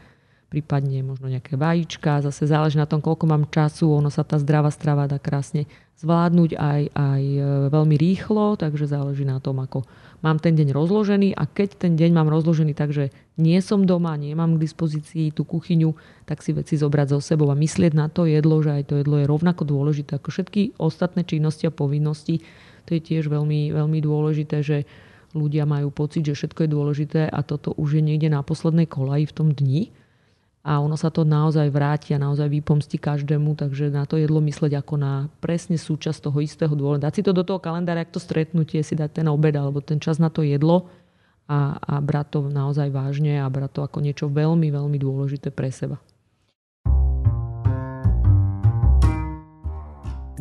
prípadne 0.52 1.00
možno 1.08 1.32
nejaké 1.32 1.56
vajíčka. 1.56 2.20
Zase 2.20 2.52
záleží 2.52 2.76
na 2.76 2.84
tom, 2.84 3.00
koľko 3.00 3.24
mám 3.24 3.48
času. 3.48 3.88
Ono 3.88 4.12
sa 4.12 4.28
tá 4.28 4.36
zdravá 4.36 4.68
strava 4.68 5.08
dá 5.08 5.16
krásne 5.16 5.64
zvládnuť 6.02 6.58
aj, 6.58 6.82
aj 6.92 7.24
e, 7.24 7.42
veľmi 7.70 7.96
rýchlo, 7.96 8.58
takže 8.58 8.90
záleží 8.90 9.22
na 9.22 9.38
tom, 9.38 9.62
ako 9.62 9.86
mám 10.26 10.42
ten 10.42 10.58
deň 10.58 10.74
rozložený 10.74 11.38
a 11.38 11.46
keď 11.46 11.88
ten 11.88 11.94
deň 11.94 12.12
mám 12.12 12.28
rozložený 12.28 12.74
tak, 12.74 12.90
že 12.90 13.14
nie 13.38 13.58
som 13.62 13.86
doma, 13.86 14.18
nemám 14.18 14.58
k 14.58 14.64
dispozícii 14.66 15.30
tú 15.30 15.46
kuchyňu, 15.46 15.94
tak 16.26 16.42
si 16.42 16.58
veci 16.58 16.74
zobrať 16.76 17.16
so 17.16 17.20
sebou 17.22 17.54
a 17.54 17.56
myslieť 17.56 17.94
na 17.94 18.10
to 18.10 18.26
jedlo, 18.26 18.66
že 18.66 18.82
aj 18.82 18.84
to 18.90 18.94
jedlo 18.98 19.22
je 19.22 19.30
rovnako 19.30 19.62
dôležité 19.62 20.18
ako 20.18 20.34
všetky 20.34 20.82
ostatné 20.82 21.22
činnosti 21.22 21.70
a 21.70 21.72
povinnosti. 21.74 22.42
To 22.92 23.00
je 23.00 23.08
tiež 23.08 23.32
veľmi, 23.32 23.72
veľmi 23.72 24.04
dôležité, 24.04 24.60
že 24.60 24.84
ľudia 25.32 25.64
majú 25.64 25.96
pocit, 25.96 26.28
že 26.28 26.36
všetko 26.36 26.68
je 26.68 26.76
dôležité 26.76 27.22
a 27.32 27.40
toto 27.40 27.72
už 27.80 27.96
je 27.96 28.04
niekde 28.04 28.28
na 28.28 28.44
poslednej 28.44 28.84
kolaji 28.84 29.32
v 29.32 29.36
tom 29.36 29.56
dni 29.56 29.96
a 30.60 30.84
ono 30.84 31.00
sa 31.00 31.08
to 31.08 31.24
naozaj 31.24 31.72
vráti 31.72 32.12
a 32.12 32.20
naozaj 32.20 32.52
vypomstí 32.52 33.00
každému, 33.00 33.56
takže 33.56 33.96
na 33.96 34.04
to 34.04 34.20
jedlo 34.20 34.44
mysleť 34.44 34.84
ako 34.84 35.00
na 35.00 35.32
presne 35.40 35.80
súčasť 35.80 36.20
toho 36.28 36.38
istého 36.44 36.74
dôvodu. 36.76 37.08
Dať 37.08 37.14
si 37.16 37.22
to 37.24 37.32
do 37.32 37.48
toho 37.48 37.64
kalendára, 37.64 38.04
ak 38.04 38.12
to 38.12 38.20
stretnutie, 38.20 38.84
si 38.84 38.92
dať 38.92 39.24
ten 39.24 39.28
obed 39.32 39.56
alebo 39.56 39.80
ten 39.80 40.04
čas 40.04 40.20
na 40.20 40.28
to 40.28 40.44
jedlo 40.44 40.92
a, 41.48 41.80
a 41.80 41.94
brať 42.04 42.28
to 42.28 42.40
naozaj 42.52 42.92
vážne 42.92 43.40
a 43.40 43.48
brať 43.48 43.72
to 43.72 43.82
ako 43.88 44.04
niečo 44.04 44.28
veľmi, 44.28 44.68
veľmi 44.68 45.00
dôležité 45.00 45.48
pre 45.48 45.72
seba. 45.72 45.96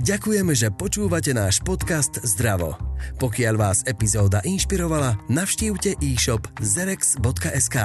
Ďakujeme, 0.01 0.57
že 0.57 0.73
počúvate 0.73 1.37
náš 1.37 1.61
podcast 1.61 2.25
Zdravo. 2.25 2.73
Pokiaľ 3.21 3.55
vás 3.61 3.85
epizóda 3.85 4.41
inšpirovala, 4.49 5.21
navštívte 5.29 6.01
e-shop 6.01 6.49
zerex.sk, 6.57 7.77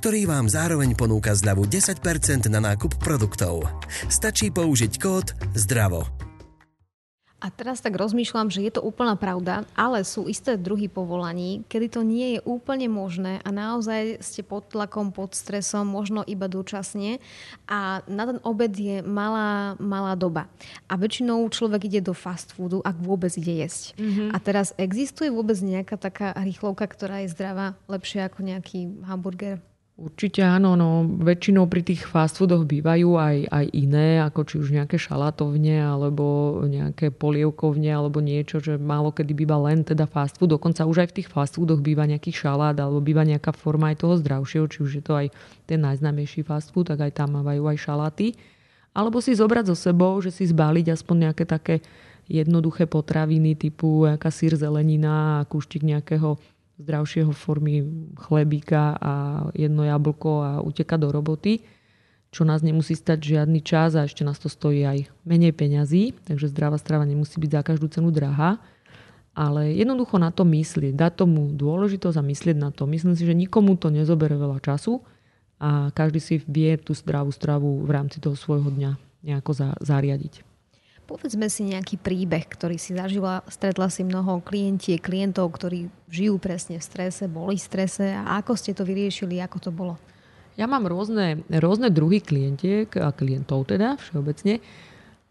ktorý 0.00 0.24
vám 0.24 0.48
zároveň 0.48 0.96
ponúka 0.96 1.36
zľavu 1.36 1.68
10% 1.68 2.48
na 2.48 2.64
nákup 2.72 2.96
produktov. 2.96 3.68
Stačí 4.08 4.48
použiť 4.48 4.92
kód 4.96 5.36
ZDRAVO. 5.52 6.27
A 7.38 7.54
teraz 7.54 7.78
tak 7.78 7.94
rozmýšľam, 7.94 8.50
že 8.50 8.66
je 8.66 8.72
to 8.74 8.82
úplná 8.82 9.14
pravda, 9.14 9.62
ale 9.78 10.02
sú 10.02 10.26
isté 10.26 10.58
druhy 10.58 10.90
povolaní, 10.90 11.62
kedy 11.70 11.86
to 11.86 12.02
nie 12.02 12.34
je 12.34 12.40
úplne 12.42 12.90
možné 12.90 13.38
a 13.46 13.54
naozaj 13.54 14.18
ste 14.18 14.42
pod 14.42 14.66
tlakom, 14.74 15.14
pod 15.14 15.38
stresom, 15.38 15.86
možno 15.86 16.26
iba 16.26 16.50
dočasne 16.50 17.22
a 17.70 18.02
na 18.10 18.24
ten 18.26 18.38
obed 18.42 18.74
je 18.74 19.06
malá, 19.06 19.78
malá 19.78 20.18
doba. 20.18 20.50
A 20.90 20.98
väčšinou 20.98 21.46
človek 21.46 21.86
ide 21.86 22.02
do 22.02 22.10
fast 22.10 22.58
foodu, 22.58 22.82
ak 22.82 22.98
vôbec 22.98 23.30
ide 23.38 23.62
jesť. 23.62 23.94
Mm-hmm. 23.94 24.34
A 24.34 24.36
teraz 24.42 24.74
existuje 24.74 25.30
vôbec 25.30 25.62
nejaká 25.62 25.94
taká 25.94 26.34
rýchlovka, 26.34 26.90
ktorá 26.90 27.22
je 27.22 27.30
zdravá, 27.38 27.78
lepšia 27.86 28.26
ako 28.26 28.42
nejaký 28.42 28.98
hamburger? 29.06 29.62
Určite 29.98 30.46
áno, 30.46 30.78
no 30.78 31.02
väčšinou 31.02 31.66
pri 31.66 31.82
tých 31.82 32.06
fast 32.06 32.38
foodoch 32.38 32.62
bývajú 32.70 33.18
aj, 33.18 33.50
aj 33.50 33.66
iné, 33.74 34.22
ako 34.22 34.46
či 34.46 34.54
už 34.62 34.70
nejaké 34.70 34.94
šalatovne 34.94 35.74
alebo 35.74 36.62
nejaké 36.70 37.10
polievkovne 37.10 37.90
alebo 37.90 38.22
niečo, 38.22 38.62
že 38.62 38.78
málo 38.78 39.10
kedy 39.10 39.34
býva 39.34 39.58
len 39.58 39.82
teda 39.82 40.06
fast 40.06 40.38
food. 40.38 40.54
Dokonca 40.54 40.86
už 40.86 41.02
aj 41.02 41.08
v 41.10 41.16
tých 41.18 41.28
fast 41.34 41.58
foodoch 41.58 41.82
býva 41.82 42.06
nejaký 42.06 42.30
šalát 42.30 42.78
alebo 42.78 43.02
býva 43.02 43.26
nejaká 43.26 43.50
forma 43.50 43.90
aj 43.90 44.06
toho 44.06 44.14
zdravšieho, 44.22 44.70
či 44.70 44.78
už 44.86 44.90
je 44.94 45.02
to 45.02 45.18
aj 45.18 45.34
ten 45.66 45.82
najznámejší 45.82 46.46
fast 46.46 46.70
food, 46.70 46.94
tak 46.94 47.02
aj 47.02 47.18
tam 47.18 47.34
mávajú 47.34 47.66
aj 47.66 47.82
šaláty. 47.82 48.38
Alebo 48.94 49.18
si 49.18 49.34
zobrať 49.34 49.74
so 49.74 49.76
sebou, 49.90 50.14
že 50.22 50.30
si 50.30 50.46
zbaliť 50.46 50.94
aspoň 50.94 51.16
nejaké 51.26 51.42
také 51.42 51.82
jednoduché 52.30 52.86
potraviny 52.86 53.58
typu 53.58 54.06
nejaká 54.06 54.30
sír 54.30 54.54
zelenina 54.54 55.42
a 55.42 55.46
kúštik 55.50 55.82
nejakého 55.82 56.38
zdravšieho 56.78 57.34
formy 57.34 57.82
chlebíka 58.14 58.94
a 58.98 59.12
jedno 59.54 59.82
jablko 59.82 60.30
a 60.42 60.50
uteka 60.62 60.94
do 60.94 61.10
roboty, 61.10 61.66
čo 62.30 62.44
nás 62.46 62.62
nemusí 62.62 62.94
stať 62.94 63.36
žiadny 63.36 63.60
čas 63.64 63.96
a 63.98 64.04
ešte 64.04 64.22
nás 64.22 64.38
to 64.38 64.46
stojí 64.46 64.84
aj 64.84 65.10
menej 65.26 65.56
peňazí, 65.56 66.14
takže 66.28 66.52
zdravá 66.52 66.76
strava 66.78 67.08
nemusí 67.08 67.40
byť 67.40 67.50
za 67.50 67.62
každú 67.64 67.86
cenu 67.90 68.12
drahá. 68.14 68.60
Ale 69.38 69.70
jednoducho 69.70 70.18
na 70.18 70.34
to 70.34 70.42
myslieť, 70.42 70.98
dať 70.98 71.22
tomu 71.22 71.54
dôležitosť 71.54 72.16
a 72.18 72.26
myslieť 72.26 72.56
na 72.58 72.74
to. 72.74 72.90
Myslím 72.90 73.14
si, 73.14 73.22
že 73.22 73.38
nikomu 73.38 73.78
to 73.78 73.86
nezobere 73.86 74.34
veľa 74.34 74.58
času 74.58 74.98
a 75.62 75.94
každý 75.94 76.18
si 76.18 76.42
vie 76.42 76.74
tú 76.74 76.90
zdravú 76.90 77.30
stravu 77.30 77.86
v 77.86 77.90
rámci 77.90 78.18
toho 78.18 78.34
svojho 78.34 78.66
dňa 78.74 78.98
nejako 79.22 79.78
zariadiť. 79.78 80.47
Povedzme 81.08 81.48
si 81.48 81.64
nejaký 81.64 81.96
príbeh, 81.96 82.44
ktorý 82.44 82.76
si 82.76 82.92
zažila. 82.92 83.40
Stretla 83.48 83.88
si 83.88 84.04
mnoho 84.04 84.44
klientie, 84.44 85.00
klientov, 85.00 85.56
ktorí 85.56 85.88
žijú 86.12 86.36
presne 86.36 86.76
v 86.76 86.84
strese, 86.84 87.24
boli 87.24 87.56
v 87.56 87.64
strese 87.64 88.12
a 88.12 88.36
ako 88.44 88.52
ste 88.52 88.76
to 88.76 88.84
vyriešili, 88.84 89.40
ako 89.40 89.56
to 89.56 89.70
bolo? 89.72 89.96
Ja 90.60 90.68
mám 90.68 90.84
rôzne, 90.84 91.40
rôzne 91.48 91.88
druhy 91.88 92.20
klientiek 92.20 92.92
a 93.00 93.16
klientov 93.16 93.72
teda 93.72 93.96
všeobecne. 93.96 94.60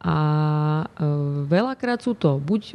A 0.01 0.17
e, 0.81 1.05
veľakrát 1.45 2.01
sú 2.01 2.17
to 2.17 2.41
buď 2.41 2.73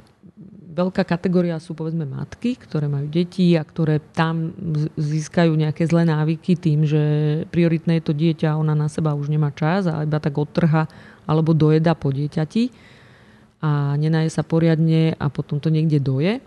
veľká 0.73 1.05
kategória 1.05 1.61
sú 1.61 1.77
povedzme 1.77 2.09
matky, 2.09 2.57
ktoré 2.57 2.89
majú 2.89 3.07
deti 3.13 3.53
a 3.59 3.63
ktoré 3.63 4.01
tam 4.17 4.57
získajú 4.97 5.53
nejaké 5.53 5.85
zlé 5.85 6.09
návyky 6.09 6.57
tým, 6.57 6.89
že 6.89 7.03
prioritné 7.53 8.01
je 8.01 8.05
to 8.09 8.15
dieťa, 8.17 8.57
ona 8.57 8.73
na 8.73 8.89
seba 8.89 9.13
už 9.13 9.29
nemá 9.29 9.53
čas 9.53 9.85
a 9.85 10.03
iba 10.03 10.17
tak 10.17 10.33
odtrha 10.33 10.89
alebo 11.27 11.55
dojeda 11.55 11.95
po 11.95 12.11
dieťati 12.11 12.73
a 13.63 13.95
nenaje 13.95 14.29
sa 14.31 14.43
poriadne 14.43 15.15
a 15.15 15.27
potom 15.31 15.63
to 15.63 15.71
niekde 15.71 16.03
doje. 16.03 16.43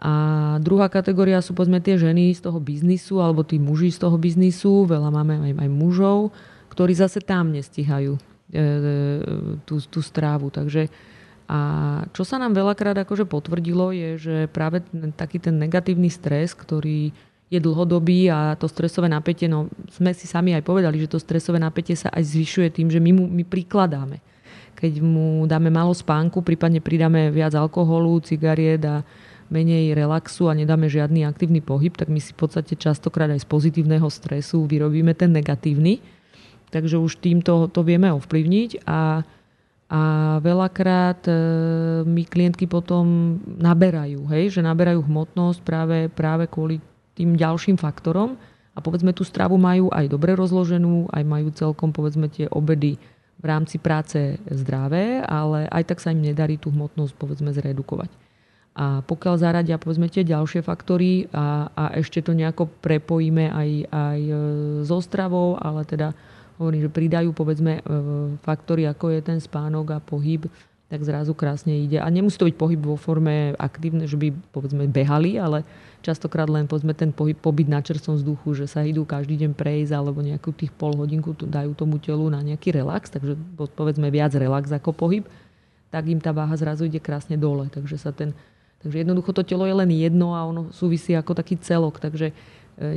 A 0.00 0.12
druhá 0.64 0.88
kategória 0.88 1.44
sú 1.44 1.52
povedzme 1.52 1.80
tie 1.80 2.00
ženy 2.00 2.32
z 2.32 2.40
toho 2.44 2.56
biznisu 2.56 3.20
alebo 3.20 3.44
tí 3.44 3.60
muži 3.60 3.92
z 3.92 4.00
toho 4.00 4.16
biznisu, 4.16 4.88
veľa 4.88 5.12
máme 5.12 5.52
aj, 5.52 5.52
aj 5.60 5.70
mužov, 5.72 6.32
ktorí 6.72 6.96
zase 6.96 7.20
tam 7.20 7.52
nestihajú 7.52 8.16
e, 8.16 8.20
e, 8.20 8.60
tú, 9.68 9.76
tú 9.80 10.00
strávu. 10.00 10.48
Takže 10.48 10.88
a 11.50 11.58
čo 12.14 12.22
sa 12.22 12.38
nám 12.38 12.54
veľakrát 12.54 12.94
akože 13.02 13.26
potvrdilo 13.26 13.90
je, 13.90 14.10
že 14.22 14.36
práve 14.54 14.86
ten, 14.86 15.10
taký 15.10 15.42
ten 15.42 15.58
negatívny 15.58 16.06
stres, 16.06 16.54
ktorý 16.54 17.10
je 17.50 17.58
dlhodobý 17.58 18.30
a 18.30 18.54
to 18.54 18.70
stresové 18.70 19.10
napätie, 19.10 19.50
no 19.50 19.66
sme 19.90 20.14
si 20.14 20.30
sami 20.30 20.54
aj 20.54 20.62
povedali, 20.62 21.02
že 21.02 21.10
to 21.10 21.18
stresové 21.18 21.58
napätie 21.58 21.98
sa 21.98 22.08
aj 22.14 22.22
zvyšuje 22.22 22.68
tým, 22.70 22.88
že 22.88 23.02
my 23.02 23.10
mu 23.10 23.24
my 23.26 23.42
prikladáme 23.42 24.22
keď 24.80 24.96
mu 25.04 25.44
dáme 25.44 25.68
málo 25.68 25.92
spánku, 25.92 26.40
prípadne 26.40 26.80
pridáme 26.80 27.28
viac 27.28 27.52
alkoholu, 27.52 28.16
cigariet 28.24 28.80
a 28.88 29.04
menej 29.52 29.92
relaxu 29.92 30.48
a 30.48 30.56
nedáme 30.56 30.88
žiadny 30.88 31.28
aktívny 31.28 31.60
pohyb, 31.60 31.92
tak 31.92 32.08
my 32.08 32.16
si 32.16 32.32
v 32.32 32.40
podstate 32.40 32.80
častokrát 32.80 33.28
aj 33.28 33.44
z 33.44 33.50
pozitívneho 33.50 34.08
stresu 34.08 34.64
vyrobíme 34.64 35.12
ten 35.12 35.36
negatívny. 35.36 36.00
Takže 36.70 36.96
už 36.96 37.18
týmto 37.20 37.66
to 37.68 37.82
vieme 37.82 38.08
ovplyvniť 38.14 38.86
a, 38.86 39.26
a 39.90 40.02
veľakrát 40.38 41.26
e, 41.26 41.32
mi 42.06 42.22
klientky 42.22 42.70
potom 42.70 43.36
naberajú, 43.58 44.30
hej, 44.30 44.54
že 44.54 44.60
naberajú 44.62 45.02
hmotnosť 45.02 45.60
práve, 45.66 46.06
práve 46.14 46.46
kvôli 46.46 46.78
tým 47.14 47.34
ďalším 47.34 47.76
faktorom 47.76 48.38
a 48.74 48.78
povedzme 48.78 49.10
tú 49.10 49.26
stravu 49.26 49.58
majú 49.58 49.90
aj 49.90 50.06
dobre 50.08 50.32
rozloženú, 50.38 51.10
aj 51.10 51.24
majú 51.26 51.48
celkom 51.52 51.90
povedzme 51.90 52.30
tie 52.30 52.46
obedy 52.48 52.96
v 53.40 53.44
rámci 53.44 53.80
práce 53.80 54.36
zdravé, 54.46 55.24
ale 55.24 55.64
aj 55.72 55.90
tak 55.90 55.98
sa 55.98 56.12
im 56.12 56.20
nedarí 56.20 56.60
tú 56.60 56.68
hmotnosť 56.68 57.12
povedzme 57.16 57.50
zredukovať. 57.56 58.12
A 58.76 59.02
pokiaľ 59.02 59.34
zaradia 59.40 59.80
povedzme 59.80 60.06
tie 60.06 60.22
ďalšie 60.22 60.62
faktory 60.62 61.26
a, 61.34 61.66
a 61.74 61.84
ešte 61.98 62.22
to 62.22 62.36
nejako 62.36 62.70
prepojíme 62.80 63.50
aj, 63.50 63.70
aj 63.90 64.20
e, 64.22 64.34
so 64.86 65.02
stravou, 65.02 65.58
ale 65.58 65.82
teda 65.82 66.14
hovorím, 66.60 66.86
že 66.86 66.92
pridajú 66.92 67.34
povedzme 67.34 67.80
e, 67.80 67.82
faktory 68.46 68.86
ako 68.86 69.10
je 69.10 69.20
ten 69.26 69.40
spánok 69.42 69.86
a 69.96 69.98
pohyb, 69.98 70.46
tak 70.90 71.06
zrazu 71.06 71.38
krásne 71.38 71.86
ide. 71.86 72.02
A 72.02 72.10
nemusí 72.10 72.34
to 72.34 72.50
byť 72.50 72.56
pohyb 72.58 72.82
vo 72.82 72.98
forme 72.98 73.54
aktívne, 73.54 74.10
že 74.10 74.18
by 74.18 74.34
povedzme 74.50 74.90
behali, 74.90 75.38
ale 75.38 75.62
častokrát 76.02 76.50
len 76.50 76.66
povedzme 76.66 76.98
ten 76.98 77.14
pohyb, 77.14 77.38
pobyt 77.38 77.70
na 77.70 77.78
čerstvom 77.78 78.18
vzduchu, 78.18 78.58
že 78.58 78.66
sa 78.66 78.82
idú 78.82 79.06
každý 79.06 79.38
deň 79.38 79.54
prejsť 79.54 79.94
alebo 79.94 80.18
nejakú 80.18 80.50
tých 80.50 80.74
pol 80.74 80.98
hodinku 80.98 81.38
dajú 81.38 81.78
tomu 81.78 82.02
telu 82.02 82.26
na 82.26 82.42
nejaký 82.42 82.74
relax, 82.74 83.06
takže 83.06 83.38
povedzme 83.78 84.10
viac 84.10 84.34
relax 84.34 84.66
ako 84.74 84.90
pohyb, 84.90 85.22
tak 85.94 86.10
im 86.10 86.18
tá 86.18 86.34
váha 86.34 86.58
zrazu 86.58 86.90
ide 86.90 86.98
krásne 86.98 87.38
dole. 87.38 87.70
Takže, 87.70 87.94
sa 87.94 88.10
ten, 88.10 88.34
takže 88.82 89.06
jednoducho 89.06 89.30
to 89.30 89.46
telo 89.46 89.70
je 89.70 89.74
len 89.78 89.94
jedno 89.94 90.34
a 90.34 90.42
ono 90.42 90.74
súvisí 90.74 91.14
ako 91.14 91.38
taký 91.38 91.54
celok. 91.62 92.02
Takže 92.02 92.34
e, 92.34 92.34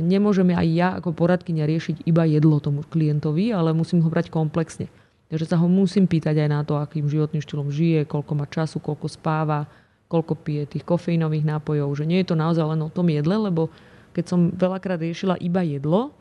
nemôžeme 0.02 0.50
aj 0.50 0.66
ja 0.66 0.88
ako 0.98 1.14
poradkynia 1.14 1.62
riešiť 1.62 2.10
iba 2.10 2.26
jedlo 2.26 2.58
tomu 2.58 2.82
klientovi, 2.82 3.54
ale 3.54 3.70
musím 3.70 4.02
ho 4.02 4.10
brať 4.10 4.34
komplexne. 4.34 4.90
Takže 5.34 5.50
sa 5.50 5.58
ho 5.58 5.66
musím 5.66 6.06
pýtať 6.06 6.46
aj 6.46 6.48
na 6.48 6.62
to, 6.62 6.78
akým 6.78 7.10
životným 7.10 7.42
štýlom 7.42 7.66
žije, 7.74 8.06
koľko 8.06 8.32
má 8.38 8.46
času, 8.46 8.78
koľko 8.78 9.10
spáva, 9.10 9.66
koľko 10.06 10.38
pije 10.38 10.78
tých 10.78 10.86
kofeínových 10.86 11.42
nápojov, 11.42 11.90
že 11.98 12.06
nie 12.06 12.22
je 12.22 12.30
to 12.30 12.38
naozaj 12.38 12.62
len 12.62 12.78
o 12.86 12.86
tom 12.86 13.10
jedle, 13.10 13.34
lebo 13.50 13.66
keď 14.14 14.30
som 14.30 14.54
veľakrát 14.54 15.02
riešila 15.02 15.34
iba 15.42 15.66
jedlo, 15.66 16.14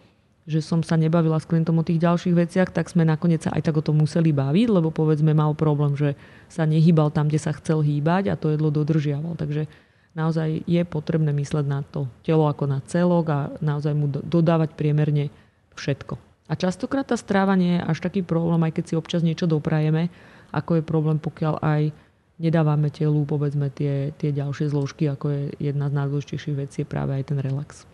že 0.49 0.65
som 0.65 0.81
sa 0.81 0.97
nebavila 0.97 1.37
s 1.37 1.45
klientom 1.45 1.77
o 1.77 1.85
tých 1.85 2.01
ďalších 2.01 2.33
veciach, 2.33 2.73
tak 2.73 2.89
sme 2.89 3.05
nakoniec 3.05 3.45
sa 3.45 3.53
aj 3.53 3.69
tak 3.69 3.77
o 3.77 3.85
tom 3.85 4.01
museli 4.01 4.33
baviť, 4.33 4.67
lebo 4.73 4.89
povedzme 4.89 5.29
mal 5.37 5.53
problém, 5.53 5.93
že 5.93 6.17
sa 6.49 6.65
nehýbal 6.65 7.13
tam, 7.13 7.29
kde 7.29 7.37
sa 7.37 7.53
chcel 7.53 7.85
hýbať 7.85 8.33
a 8.33 8.35
to 8.35 8.49
jedlo 8.49 8.73
dodržiaval. 8.73 9.37
Takže 9.37 9.69
naozaj 10.17 10.65
je 10.65 10.81
potrebné 10.89 11.29
mysleť 11.37 11.65
na 11.69 11.85
to 11.85 12.09
telo 12.25 12.49
ako 12.49 12.65
na 12.65 12.81
celok 12.89 13.25
a 13.29 13.39
naozaj 13.61 13.93
mu 13.93 14.09
dodávať 14.09 14.73
priemerne 14.73 15.29
všetko. 15.77 16.32
A 16.51 16.59
častokrát 16.59 17.07
tá 17.07 17.15
stráva 17.15 17.55
nie 17.55 17.79
je 17.79 17.85
až 17.87 18.03
taký 18.03 18.19
problém, 18.19 18.59
aj 18.67 18.75
keď 18.75 18.83
si 18.85 18.93
občas 18.99 19.21
niečo 19.23 19.47
doprajeme, 19.47 20.11
ako 20.51 20.79
je 20.79 20.83
problém, 20.83 21.17
pokiaľ 21.17 21.63
aj 21.63 21.95
nedávame 22.41 22.91
telu 22.91 23.23
povedzme 23.23 23.71
tie, 23.71 24.11
tie 24.19 24.35
ďalšie 24.35 24.73
zložky, 24.73 25.07
ako 25.07 25.31
je 25.31 25.41
jedna 25.71 25.87
z 25.87 25.95
najdôležitejších 25.95 26.57
vecí 26.57 26.77
je 26.83 26.87
práve 26.89 27.15
aj 27.15 27.31
ten 27.31 27.39
relax. 27.39 27.87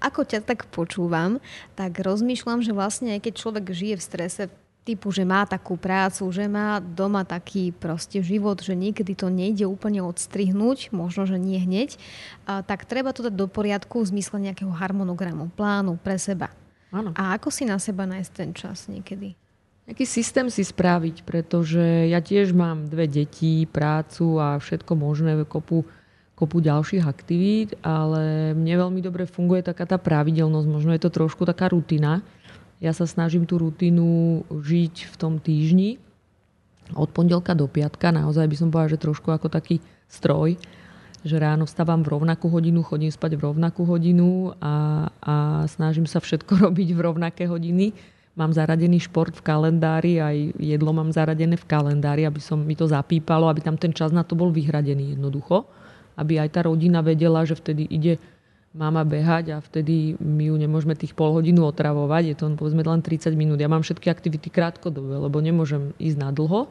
Ako 0.00 0.24
ťa 0.24 0.46
tak 0.46 0.70
počúvam, 0.70 1.42
tak 1.76 1.98
rozmýšľam, 2.00 2.64
že 2.64 2.72
vlastne 2.72 3.18
aj 3.18 3.26
keď 3.26 3.34
človek 3.36 3.66
žije 3.68 3.94
v 3.98 4.06
strese 4.06 4.42
typu, 4.80 5.12
že 5.12 5.28
má 5.28 5.44
takú 5.44 5.76
prácu, 5.76 6.24
že 6.32 6.48
má 6.48 6.80
doma 6.80 7.20
taký 7.26 7.68
proste 7.68 8.24
život, 8.24 8.64
že 8.64 8.72
niekedy 8.72 9.12
to 9.12 9.28
nejde 9.28 9.68
úplne 9.68 10.00
odstrihnúť, 10.00 10.88
možno, 10.88 11.28
že 11.28 11.36
nie 11.36 11.60
hneď, 11.60 12.00
tak 12.46 12.88
treba 12.88 13.12
to 13.12 13.28
dať 13.28 13.34
do 13.36 13.44
poriadku 13.44 14.00
v 14.00 14.08
zmysle 14.16 14.40
nejakého 14.40 14.72
harmonogramu, 14.72 15.52
plánu 15.52 16.00
pre 16.00 16.16
seba. 16.16 16.48
Áno. 16.90 17.14
A 17.14 17.38
ako 17.38 17.54
si 17.54 17.66
na 17.66 17.78
seba 17.78 18.06
nájsť 18.06 18.32
ten 18.34 18.50
čas 18.50 18.90
niekedy? 18.90 19.38
Aký 19.90 20.06
systém 20.06 20.46
si 20.50 20.62
spraviť, 20.62 21.26
pretože 21.26 21.82
ja 22.10 22.22
tiež 22.22 22.54
mám 22.54 22.86
dve 22.86 23.10
deti, 23.10 23.66
prácu 23.66 24.38
a 24.38 24.58
všetko 24.62 24.92
možné, 24.94 25.34
kopu 25.46 25.82
kopu 26.40 26.64
ďalších 26.64 27.04
aktivít, 27.04 27.76
ale 27.84 28.56
mne 28.56 28.88
veľmi 28.88 29.04
dobre 29.04 29.28
funguje 29.28 29.60
taká 29.60 29.84
tá 29.84 30.00
pravidelnosť, 30.00 30.68
možno 30.72 30.96
je 30.96 31.04
to 31.04 31.12
trošku 31.12 31.44
taká 31.44 31.68
rutina. 31.68 32.24
Ja 32.80 32.96
sa 32.96 33.04
snažím 33.04 33.44
tú 33.44 33.60
rutinu 33.60 34.40
žiť 34.48 35.12
v 35.12 35.14
tom 35.20 35.36
týždni 35.36 36.00
od 36.96 37.12
pondelka 37.12 37.52
do 37.52 37.68
piatka, 37.68 38.08
naozaj 38.08 38.48
by 38.48 38.56
som 38.56 38.72
povedala, 38.72 38.96
že 38.96 39.04
trošku 39.04 39.28
ako 39.28 39.52
taký 39.52 39.84
stroj, 40.08 40.56
že 41.24 41.36
ráno 41.36 41.68
vstávam 41.68 42.00
v 42.00 42.16
rovnakú 42.16 42.48
hodinu, 42.48 42.80
chodím 42.80 43.12
spať 43.12 43.36
v 43.36 43.52
rovnakú 43.52 43.84
hodinu 43.84 44.56
a, 44.60 45.08
a 45.20 45.34
snažím 45.68 46.08
sa 46.08 46.20
všetko 46.20 46.52
robiť 46.70 46.88
v 46.96 47.00
rovnaké 47.00 47.44
hodiny. 47.48 47.92
Mám 48.38 48.54
zaradený 48.54 49.04
šport 49.04 49.34
v 49.36 49.42
kalendári, 49.42 50.22
aj 50.22 50.36
jedlo 50.56 50.94
mám 50.96 51.12
zaradené 51.12 51.58
v 51.58 51.66
kalendári, 51.66 52.24
aby 52.24 52.40
som 52.40 52.62
mi 52.62 52.78
to 52.78 52.86
zapípalo, 52.88 53.50
aby 53.50 53.60
tam 53.60 53.76
ten 53.76 53.90
čas 53.90 54.14
na 54.14 54.22
to 54.22 54.38
bol 54.38 54.48
vyhradený 54.48 55.18
jednoducho 55.18 55.66
aby 56.20 56.36
aj 56.36 56.48
tá 56.52 56.60
rodina 56.68 57.00
vedela, 57.00 57.40
že 57.48 57.56
vtedy 57.56 57.88
ide 57.88 58.20
mama 58.76 59.02
behať 59.02 59.56
a 59.56 59.58
vtedy 59.58 60.14
my 60.20 60.52
ju 60.52 60.54
nemôžeme 60.60 60.94
tých 60.94 61.16
pol 61.16 61.32
hodinu 61.34 61.66
otravovať. 61.66 62.22
Je 62.28 62.36
to 62.38 62.44
povedzme 62.54 62.84
len 62.84 63.02
30 63.02 63.34
minút. 63.34 63.58
Ja 63.58 63.66
mám 63.66 63.82
všetky 63.82 64.12
aktivity 64.12 64.52
krátkodobé, 64.52 65.16
lebo 65.16 65.42
nemôžem 65.42 65.96
ísť 65.98 66.18
na 66.20 66.30
dlho. 66.30 66.70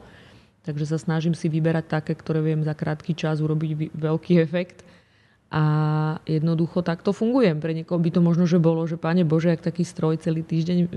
Takže 0.60 0.84
sa 0.84 0.98
snažím 1.00 1.32
si 1.32 1.48
vyberať 1.48 1.88
také, 1.88 2.12
ktoré 2.12 2.44
viem 2.44 2.60
za 2.60 2.76
krátky 2.76 3.16
čas 3.16 3.40
urobiť 3.40 3.96
veľký 3.96 4.40
efekt. 4.44 4.84
A 5.50 5.64
jednoducho 6.30 6.78
takto 6.86 7.10
fungujem. 7.10 7.58
Pre 7.58 7.74
niekoho 7.74 7.98
by 7.98 8.10
to 8.14 8.20
možno, 8.22 8.46
že 8.46 8.62
bolo, 8.62 8.86
že 8.86 8.94
páne 8.94 9.26
Bože, 9.26 9.50
jak 9.50 9.66
taký 9.66 9.82
stroj 9.82 10.22
celý 10.22 10.46
týždeň. 10.46 10.78
E, 10.78 10.88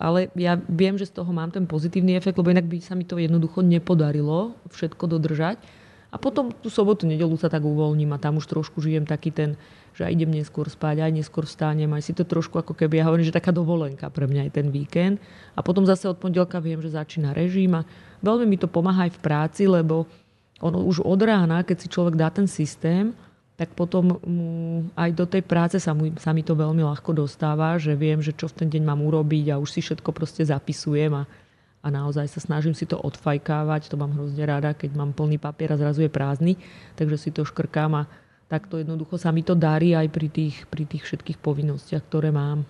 ale 0.00 0.32
ja 0.32 0.56
viem, 0.56 0.96
že 0.96 1.04
z 1.04 1.20
toho 1.20 1.28
mám 1.36 1.52
ten 1.52 1.68
pozitívny 1.68 2.16
efekt, 2.16 2.40
lebo 2.40 2.48
inak 2.48 2.64
by 2.64 2.80
sa 2.80 2.96
mi 2.96 3.04
to 3.04 3.20
jednoducho 3.20 3.60
nepodarilo 3.60 4.56
všetko 4.72 5.04
dodržať. 5.04 5.60
A 6.10 6.16
potom 6.16 6.48
tú 6.48 6.72
sobotu, 6.72 7.04
nedelu 7.04 7.36
sa 7.36 7.52
tak 7.52 7.60
uvoľním 7.60 8.16
a 8.16 8.18
tam 8.18 8.40
už 8.40 8.48
trošku 8.48 8.80
žijem 8.80 9.04
taký 9.04 9.30
ten, 9.36 9.60
že 9.94 10.06
aj 10.06 10.12
idem 10.14 10.30
neskôr 10.30 10.66
spať, 10.66 11.02
aj 11.02 11.12
neskôr 11.12 11.44
vstánem, 11.44 11.90
aj 11.92 12.02
si 12.02 12.12
to 12.14 12.22
trošku 12.22 12.58
ako 12.58 12.72
keby, 12.72 13.00
ja 13.00 13.08
hovorím, 13.10 13.26
že 13.26 13.34
taká 13.34 13.50
dovolenka 13.50 14.06
pre 14.08 14.26
mňa 14.30 14.48
aj 14.48 14.52
ten 14.54 14.66
víkend. 14.70 15.16
A 15.54 15.60
potom 15.60 15.82
zase 15.84 16.06
od 16.06 16.18
pondelka 16.18 16.62
viem, 16.62 16.78
že 16.78 16.94
začína 16.94 17.34
režim 17.34 17.74
a 17.76 17.86
veľmi 18.22 18.46
mi 18.46 18.56
to 18.56 18.70
pomáha 18.70 19.10
aj 19.10 19.18
v 19.18 19.22
práci, 19.22 19.62
lebo 19.66 20.06
ono 20.60 20.84
už 20.84 21.02
od 21.02 21.20
rána, 21.24 21.64
keď 21.64 21.76
si 21.80 21.88
človek 21.88 22.14
dá 22.16 22.28
ten 22.28 22.44
systém, 22.44 23.16
tak 23.60 23.76
potom 23.76 24.16
mu 24.24 24.88
aj 24.96 25.10
do 25.12 25.28
tej 25.28 25.44
práce 25.44 25.76
sa, 25.76 25.92
mu, 25.92 26.08
sa 26.16 26.32
mi 26.32 26.40
to 26.40 26.56
veľmi 26.56 26.80
ľahko 26.80 27.12
dostáva, 27.12 27.76
že 27.76 27.92
viem, 27.92 28.24
že 28.24 28.32
čo 28.32 28.48
v 28.48 28.64
ten 28.64 28.68
deň 28.72 28.82
mám 28.88 29.04
urobiť 29.04 29.52
a 29.52 29.60
už 29.60 29.68
si 29.68 29.80
všetko 29.84 30.16
proste 30.16 30.44
zapisujem 30.44 31.12
a 31.12 31.24
a 31.80 31.88
naozaj 31.88 32.28
sa 32.28 32.40
snažím 32.44 32.76
si 32.76 32.84
to 32.84 33.00
odfajkávať, 33.00 33.88
to 33.88 33.96
mám 33.96 34.12
hrozne 34.12 34.44
rada, 34.44 34.76
keď 34.76 34.92
mám 34.92 35.16
plný 35.16 35.40
papier 35.40 35.72
a 35.72 35.80
zrazu 35.80 36.04
je 36.04 36.12
prázdny, 36.12 36.60
takže 36.96 37.16
si 37.16 37.30
to 37.32 37.48
škrkám 37.48 37.92
a 37.96 38.02
takto 38.50 38.82
jednoducho 38.82 39.14
sa 39.14 39.30
mi 39.30 39.46
to 39.46 39.54
darí 39.54 39.94
aj 39.94 40.10
pri 40.10 40.26
tých, 40.26 40.66
pri 40.66 40.82
tých 40.90 41.06
všetkých 41.06 41.38
povinnostiach, 41.38 42.02
ktoré 42.10 42.34
mám. 42.34 42.66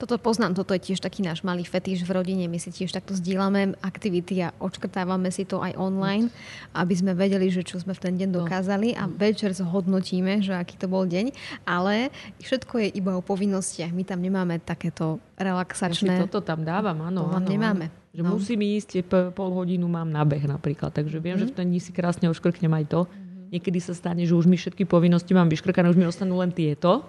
Toto 0.00 0.16
poznám, 0.16 0.56
toto 0.56 0.72
je 0.72 0.80
tiež 0.80 1.04
taký 1.04 1.20
náš 1.20 1.44
malý 1.44 1.60
fetíš 1.66 2.08
v 2.08 2.16
rodine. 2.16 2.48
My 2.48 2.56
si 2.56 2.72
tiež 2.72 2.88
takto 2.88 3.12
zdieľame 3.12 3.76
aktivity 3.84 4.40
a 4.40 4.56
odškrtávame 4.56 5.28
si 5.28 5.44
to 5.44 5.60
aj 5.60 5.76
online, 5.76 6.32
aby 6.72 6.94
sme 6.96 7.12
vedeli, 7.12 7.52
že 7.52 7.66
čo 7.66 7.76
sme 7.76 7.92
v 7.92 8.00
ten 8.00 8.14
deň 8.16 8.28
no. 8.32 8.36
dokázali 8.44 8.96
a 8.96 9.04
večer 9.04 9.52
zhodnotíme, 9.52 10.40
že 10.40 10.56
aký 10.56 10.80
to 10.80 10.88
bol 10.88 11.04
deň. 11.04 11.36
Ale 11.68 12.08
všetko 12.40 12.80
je 12.80 12.88
iba 12.96 13.12
o 13.18 13.20
povinnostiach. 13.20 13.92
My 13.92 14.08
tam 14.08 14.24
nemáme 14.24 14.56
takéto 14.62 15.20
relaxačné... 15.36 16.16
Ja 16.16 16.24
toto 16.24 16.40
tam 16.40 16.64
dávam, 16.64 17.04
áno. 17.04 17.28
To 17.28 17.36
áno, 17.36 17.48
nemáme. 17.48 17.92
Áno. 17.92 18.02
Že 18.14 18.22
no. 18.22 18.30
musím 18.38 18.62
ísť, 18.62 19.02
pol 19.34 19.50
hodinu 19.50 19.90
mám 19.90 20.06
na 20.06 20.22
beh 20.22 20.46
napríklad. 20.46 20.94
Takže 20.94 21.18
viem, 21.18 21.34
mm. 21.34 21.40
že 21.42 21.46
v 21.50 21.54
ten 21.58 21.66
dní 21.66 21.82
si 21.82 21.90
krásne 21.90 22.30
oškrknem 22.30 22.70
aj 22.70 22.84
to. 22.86 23.00
Mm. 23.04 23.23
Niekedy 23.54 23.78
sa 23.78 23.94
stane, 23.94 24.26
že 24.26 24.34
už 24.34 24.50
mi 24.50 24.58
všetky 24.58 24.82
povinnosti 24.82 25.30
mám 25.30 25.46
vyškrkané, 25.46 25.86
už 25.86 25.98
mi 25.98 26.10
ostanú 26.10 26.42
len 26.42 26.50
tieto. 26.50 27.06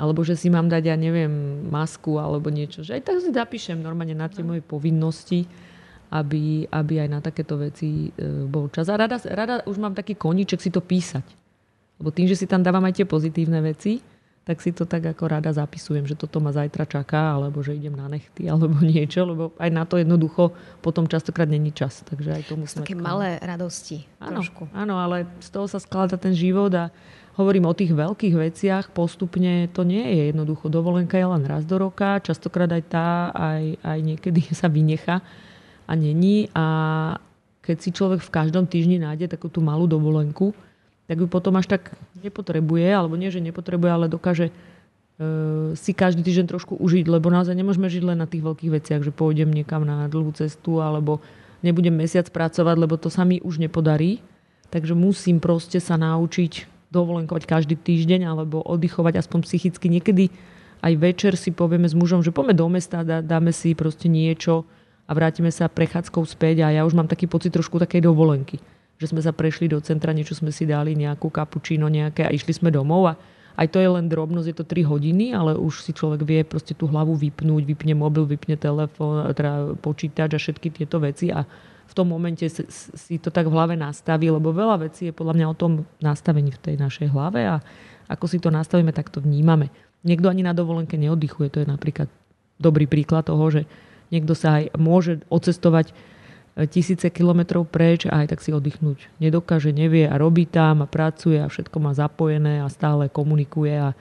Alebo 0.00 0.24
že 0.24 0.32
si 0.32 0.48
mám 0.48 0.72
dať, 0.72 0.88
ja 0.88 0.96
neviem, 0.96 1.28
masku 1.68 2.16
alebo 2.16 2.48
niečo. 2.48 2.80
Že 2.80 2.96
aj 2.96 3.02
tak 3.04 3.16
si 3.20 3.28
zapíšem 3.28 3.76
normálne 3.76 4.16
na 4.16 4.32
tie 4.32 4.40
no. 4.40 4.56
moje 4.56 4.64
povinnosti, 4.64 5.44
aby, 6.08 6.64
aby 6.64 6.94
aj 7.04 7.08
na 7.12 7.20
takéto 7.20 7.60
veci 7.60 8.08
e, 8.08 8.48
bol 8.48 8.72
čas. 8.72 8.88
A 8.88 8.96
rada, 8.96 9.20
rada 9.28 9.60
už 9.68 9.76
mám 9.76 9.92
taký 9.92 10.16
koníček 10.16 10.64
si 10.64 10.72
to 10.72 10.80
písať. 10.80 11.22
Lebo 12.00 12.08
tým, 12.08 12.24
že 12.24 12.40
si 12.40 12.48
tam 12.48 12.64
dávam 12.64 12.80
aj 12.88 12.96
tie 12.96 13.04
pozitívne 13.04 13.60
veci, 13.60 14.00
tak 14.50 14.58
si 14.66 14.74
to 14.74 14.82
tak 14.82 15.06
ako 15.06 15.30
rada 15.30 15.54
zapisujem, 15.54 16.10
že 16.10 16.18
toto 16.18 16.42
ma 16.42 16.50
zajtra 16.50 16.82
čaká, 16.82 17.38
alebo 17.38 17.62
že 17.62 17.78
idem 17.78 17.94
na 17.94 18.10
nechty, 18.10 18.50
alebo 18.50 18.82
niečo, 18.82 19.22
lebo 19.22 19.54
aj 19.62 19.70
na 19.70 19.86
to 19.86 19.94
jednoducho 19.94 20.50
potom 20.82 21.06
častokrát 21.06 21.46
není 21.46 21.70
čas. 21.70 22.02
Takže 22.02 22.34
aj 22.34 22.42
to 22.50 22.58
musím 22.58 22.82
také 22.82 22.98
malé 22.98 23.38
radosti. 23.38 24.10
Áno, 24.18 24.42
trošku. 24.42 24.66
áno, 24.74 24.98
ale 24.98 25.30
z 25.38 25.54
toho 25.54 25.70
sa 25.70 25.78
skladá 25.78 26.18
ten 26.18 26.34
život 26.34 26.74
a 26.74 26.90
hovorím 27.38 27.70
o 27.70 27.78
tých 27.78 27.94
veľkých 27.94 28.34
veciach 28.34 28.84
postupne, 28.90 29.70
to 29.70 29.86
nie 29.86 30.02
je 30.18 30.34
jednoducho. 30.34 30.66
Dovolenka 30.66 31.14
je 31.14 31.30
len 31.30 31.46
raz 31.46 31.62
do 31.62 31.78
roka, 31.78 32.18
častokrát 32.18 32.74
aj 32.74 32.82
tá, 32.90 33.30
aj, 33.30 33.78
aj 33.86 33.98
niekedy 34.02 34.50
sa 34.58 34.66
vynecha 34.66 35.22
a 35.86 35.92
není. 35.94 36.50
A 36.58 36.66
keď 37.62 37.76
si 37.78 37.94
človek 37.94 38.18
v 38.18 38.34
každom 38.34 38.66
týždni 38.66 38.98
nájde 38.98 39.30
takú 39.30 39.46
tú 39.46 39.62
malú 39.62 39.86
dovolenku, 39.86 40.50
tak 41.10 41.18
ju 41.18 41.26
potom 41.26 41.58
až 41.58 41.66
tak 41.66 41.90
nepotrebuje, 42.22 42.86
alebo 42.86 43.18
nie, 43.18 43.34
že 43.34 43.42
nepotrebuje, 43.42 43.90
ale 43.90 44.06
dokáže 44.06 44.54
e, 44.54 45.74
si 45.74 45.90
každý 45.90 46.22
týždeň 46.22 46.46
trošku 46.46 46.78
užiť, 46.78 47.10
lebo 47.10 47.34
naozaj 47.34 47.50
nemôžeme 47.50 47.90
žiť 47.90 48.14
len 48.14 48.22
na 48.22 48.30
tých 48.30 48.46
veľkých 48.46 48.70
veciach, 48.78 49.02
že 49.02 49.10
pôjdem 49.10 49.50
niekam 49.50 49.82
na 49.82 50.06
dlhú 50.06 50.30
cestu, 50.38 50.78
alebo 50.78 51.18
nebudem 51.66 51.98
mesiac 51.98 52.30
pracovať, 52.30 52.76
lebo 52.78 52.94
to 52.94 53.10
sa 53.10 53.26
mi 53.26 53.42
už 53.42 53.58
nepodarí. 53.58 54.22
Takže 54.70 54.94
musím 54.94 55.42
proste 55.42 55.82
sa 55.82 55.98
naučiť 55.98 56.70
dovolenkovať 56.94 57.42
každý 57.42 57.74
týždeň, 57.74 58.30
alebo 58.30 58.62
oddychovať 58.62 59.18
aspoň 59.18 59.50
psychicky. 59.50 59.90
Niekedy 59.90 60.30
aj 60.78 60.94
večer 60.94 61.34
si 61.34 61.50
povieme 61.50 61.90
s 61.90 61.98
mužom, 61.98 62.22
že 62.22 62.30
poďme 62.30 62.54
do 62.54 62.70
mesta, 62.70 63.02
dáme 63.02 63.50
si 63.50 63.74
proste 63.74 64.06
niečo 64.06 64.62
a 65.04 65.12
vrátime 65.18 65.50
sa 65.50 65.66
prechádzkou 65.66 66.22
späť 66.22 66.62
a 66.62 66.70
ja 66.70 66.86
už 66.86 66.94
mám 66.94 67.10
taký 67.10 67.26
pocit 67.26 67.50
trošku 67.50 67.82
takej 67.82 68.06
dovolenky 68.06 68.62
že 69.00 69.08
sme 69.08 69.24
sa 69.24 69.32
prešli 69.32 69.64
do 69.72 69.80
centra, 69.80 70.12
niečo 70.12 70.36
sme 70.36 70.52
si 70.52 70.68
dali, 70.68 70.92
nejakú 70.92 71.32
kapučíno 71.32 71.88
nejaké 71.88 72.28
a 72.28 72.30
išli 72.30 72.52
sme 72.52 72.68
domov 72.68 73.08
a 73.08 73.14
aj 73.56 73.72
to 73.72 73.80
je 73.80 73.88
len 73.88 74.06
drobnosť, 74.08 74.48
je 74.52 74.56
to 74.56 74.64
3 74.68 74.84
hodiny, 74.92 75.32
ale 75.32 75.56
už 75.56 75.84
si 75.84 75.96
človek 75.96 76.20
vie 76.24 76.40
proste 76.44 76.76
tú 76.76 76.84
hlavu 76.84 77.16
vypnúť, 77.16 77.64
vypne 77.64 77.96
mobil, 77.96 78.28
vypne 78.28 78.60
telefón, 78.60 79.24
teda 79.32 79.74
počítač 79.80 80.36
a 80.36 80.40
všetky 80.40 80.68
tieto 80.68 81.00
veci 81.00 81.32
a 81.32 81.48
v 81.90 81.92
tom 81.96 82.12
momente 82.12 82.46
si 82.46 83.18
to 83.18 83.34
tak 83.34 83.50
v 83.50 83.56
hlave 83.56 83.74
nastaví, 83.74 84.30
lebo 84.30 84.54
veľa 84.54 84.86
vecí 84.86 85.10
je 85.10 85.16
podľa 85.16 85.34
mňa 85.34 85.46
o 85.50 85.58
tom 85.58 85.72
nastavení 85.98 86.54
v 86.54 86.62
tej 86.62 86.74
našej 86.78 87.10
hlave 87.10 87.42
a 87.42 87.58
ako 88.06 88.30
si 88.30 88.38
to 88.38 88.52
nastavíme, 88.52 88.94
tak 88.94 89.10
to 89.10 89.18
vnímame. 89.18 89.74
Niekto 90.06 90.30
ani 90.30 90.46
na 90.46 90.54
dovolenke 90.54 90.94
neoddychuje, 90.94 91.50
to 91.50 91.60
je 91.64 91.68
napríklad 91.68 92.06
dobrý 92.62 92.86
príklad 92.86 93.26
toho, 93.26 93.42
že 93.50 93.66
niekto 94.14 94.38
sa 94.38 94.62
aj 94.62 94.78
môže 94.78 95.26
ocestovať 95.28 95.90
tisíce 96.66 97.06
kilometrov 97.08 97.68
preč 97.68 98.04
a 98.10 98.24
aj 98.24 98.36
tak 98.36 98.40
si 98.44 98.50
oddychnúť 98.50 99.08
nedokáže, 99.22 99.70
nevie 99.70 100.04
a 100.04 100.18
robí 100.20 100.44
tam 100.44 100.82
a 100.82 100.90
pracuje 100.90 101.40
a 101.40 101.48
všetko 101.48 101.76
má 101.80 101.94
zapojené 101.94 102.60
a 102.60 102.68
stále 102.68 103.08
komunikuje 103.08 103.72
a 103.78 103.94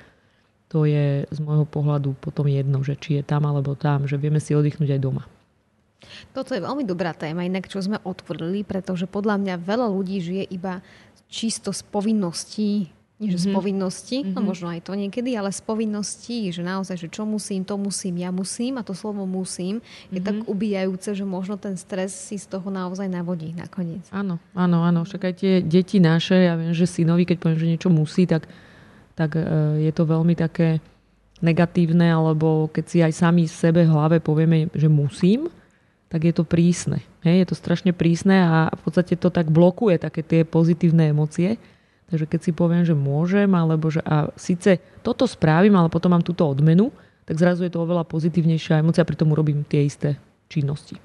to 0.69 0.85
je 0.85 1.25
z 1.25 1.39
môjho 1.41 1.65
pohľadu 1.65 2.13
potom 2.21 2.45
jedno, 2.45 2.85
že 2.85 2.93
či 2.97 3.19
je 3.19 3.23
tam 3.25 3.45
alebo 3.49 3.73
tam, 3.73 4.05
že 4.05 4.21
vieme 4.21 4.37
si 4.37 4.53
oddychnúť 4.53 4.97
aj 4.97 5.01
doma. 5.01 5.23
Toto 6.31 6.55
je 6.55 6.63
veľmi 6.63 6.87
dobrá 6.87 7.11
téma, 7.11 7.43
inak 7.43 7.67
čo 7.67 7.83
sme 7.83 7.99
otvorili, 8.05 8.63
pretože 8.63 9.09
podľa 9.09 9.35
mňa 9.41 9.55
veľa 9.59 9.87
ľudí 9.91 10.23
žije 10.23 10.43
iba 10.53 10.79
čisto 11.27 11.75
z 11.75 11.81
povinností 11.85 12.89
Nie, 13.19 13.35
že 13.35 13.35
mm-hmm. 13.35 13.43
z 13.43 13.47
mhm. 13.51 13.57
povinnosti, 13.59 14.17
mm-hmm. 14.23 14.31
no 14.31 14.39
možno 14.47 14.71
aj 14.71 14.81
to 14.87 14.95
niekedy, 14.95 15.35
ale 15.35 15.51
z 15.51 15.59
povinností, 15.59 16.55
že 16.55 16.63
naozaj, 16.63 16.95
že 17.03 17.07
čo 17.11 17.27
musím, 17.27 17.67
to 17.67 17.75
musím, 17.75 18.15
ja 18.23 18.31
musím 18.31 18.79
a 18.79 18.83
to 18.87 18.95
slovo 18.95 19.27
musím 19.27 19.83
je 20.07 20.17
mm-hmm. 20.17 20.23
tak 20.23 20.35
ubíjajúce, 20.47 21.09
že 21.19 21.27
možno 21.27 21.59
ten 21.59 21.75
stres 21.75 22.15
si 22.15 22.39
z 22.39 22.47
toho 22.47 22.71
naozaj 22.71 23.11
navodí 23.11 23.51
nakoniec. 23.51 24.07
Áno, 24.15 24.39
áno, 24.55 24.87
áno. 24.87 25.03
Však 25.03 25.21
aj 25.27 25.33
tie 25.35 25.53
deti 25.59 25.99
naše, 25.99 26.47
ja 26.47 26.55
viem, 26.55 26.71
že 26.71 26.87
synovi, 26.87 27.27
keď 27.27 27.37
poviem, 27.43 27.59
že 27.59 27.71
niečo 27.75 27.89
musí, 27.91 28.23
tak, 28.23 28.47
tak 29.19 29.35
e, 29.35 29.43
je 29.83 29.91
to 29.91 30.07
veľmi 30.07 30.39
také 30.39 30.79
negatívne, 31.43 32.07
alebo 32.07 32.71
keď 32.71 32.85
si 32.87 32.97
aj 33.03 33.13
sami 33.15 33.51
sebe 33.51 33.83
hlave 33.83 34.23
povieme, 34.23 34.71
že 34.71 34.87
musím, 34.87 35.51
tak 36.07 36.23
je 36.23 36.33
to 36.33 36.47
prísne. 36.47 37.03
Hej, 37.21 37.45
je 37.45 37.47
to 37.51 37.55
strašne 37.55 37.91
prísne 37.91 38.47
a 38.47 38.57
v 38.71 38.81
podstate 38.81 39.19
to 39.19 39.29
tak 39.29 39.51
blokuje 39.51 39.99
také 40.01 40.23
tie 40.23 40.41
pozitívne 40.47 41.11
emócie. 41.11 41.59
Takže 42.09 42.25
keď 42.25 42.39
si 42.41 42.51
poviem, 42.51 42.81
že 42.81 42.97
môžem, 42.97 43.47
alebo 43.53 43.93
že 43.93 44.01
a 44.01 44.33
síce 44.33 44.81
toto 45.05 45.29
spravím, 45.29 45.77
ale 45.77 45.93
potom 45.93 46.09
mám 46.09 46.25
túto 46.25 46.41
odmenu, 46.43 46.89
tak 47.29 47.37
zrazu 47.37 47.63
je 47.63 47.71
to 47.71 47.85
oveľa 47.85 48.09
pozitívnejšia 48.09 48.81
emocia, 48.81 49.05
pri 49.05 49.13
tom 49.13 49.29
urobím 49.29 49.61
tie 49.61 49.85
isté 49.85 50.17
činnosti. 50.49 50.97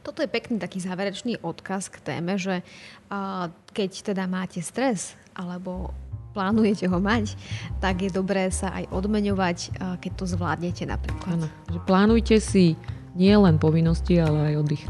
Toto 0.00 0.24
je 0.24 0.28
pekný 0.28 0.56
taký 0.56 0.80
záverečný 0.80 1.44
odkaz 1.44 1.92
k 1.92 2.00
téme, 2.00 2.40
že 2.40 2.64
keď 3.76 3.90
teda 4.08 4.24
máte 4.24 4.64
stres 4.64 5.12
alebo 5.36 5.92
plánujete 6.32 6.88
ho 6.88 6.98
mať, 6.98 7.36
tak 7.78 8.04
je 8.04 8.10
dobré 8.12 8.48
sa 8.48 8.72
aj 8.72 8.88
odmeňovať, 8.88 9.58
keď 10.00 10.12
to 10.16 10.24
zvládnete 10.24 10.88
napríklad. 10.88 11.44
Ano, 11.44 11.48
že 11.68 11.78
plánujte 11.84 12.36
si 12.40 12.74
nie 13.12 13.36
len 13.36 13.60
povinnosti, 13.60 14.16
ale 14.16 14.52
aj 14.52 14.54
oddych. 14.64 14.84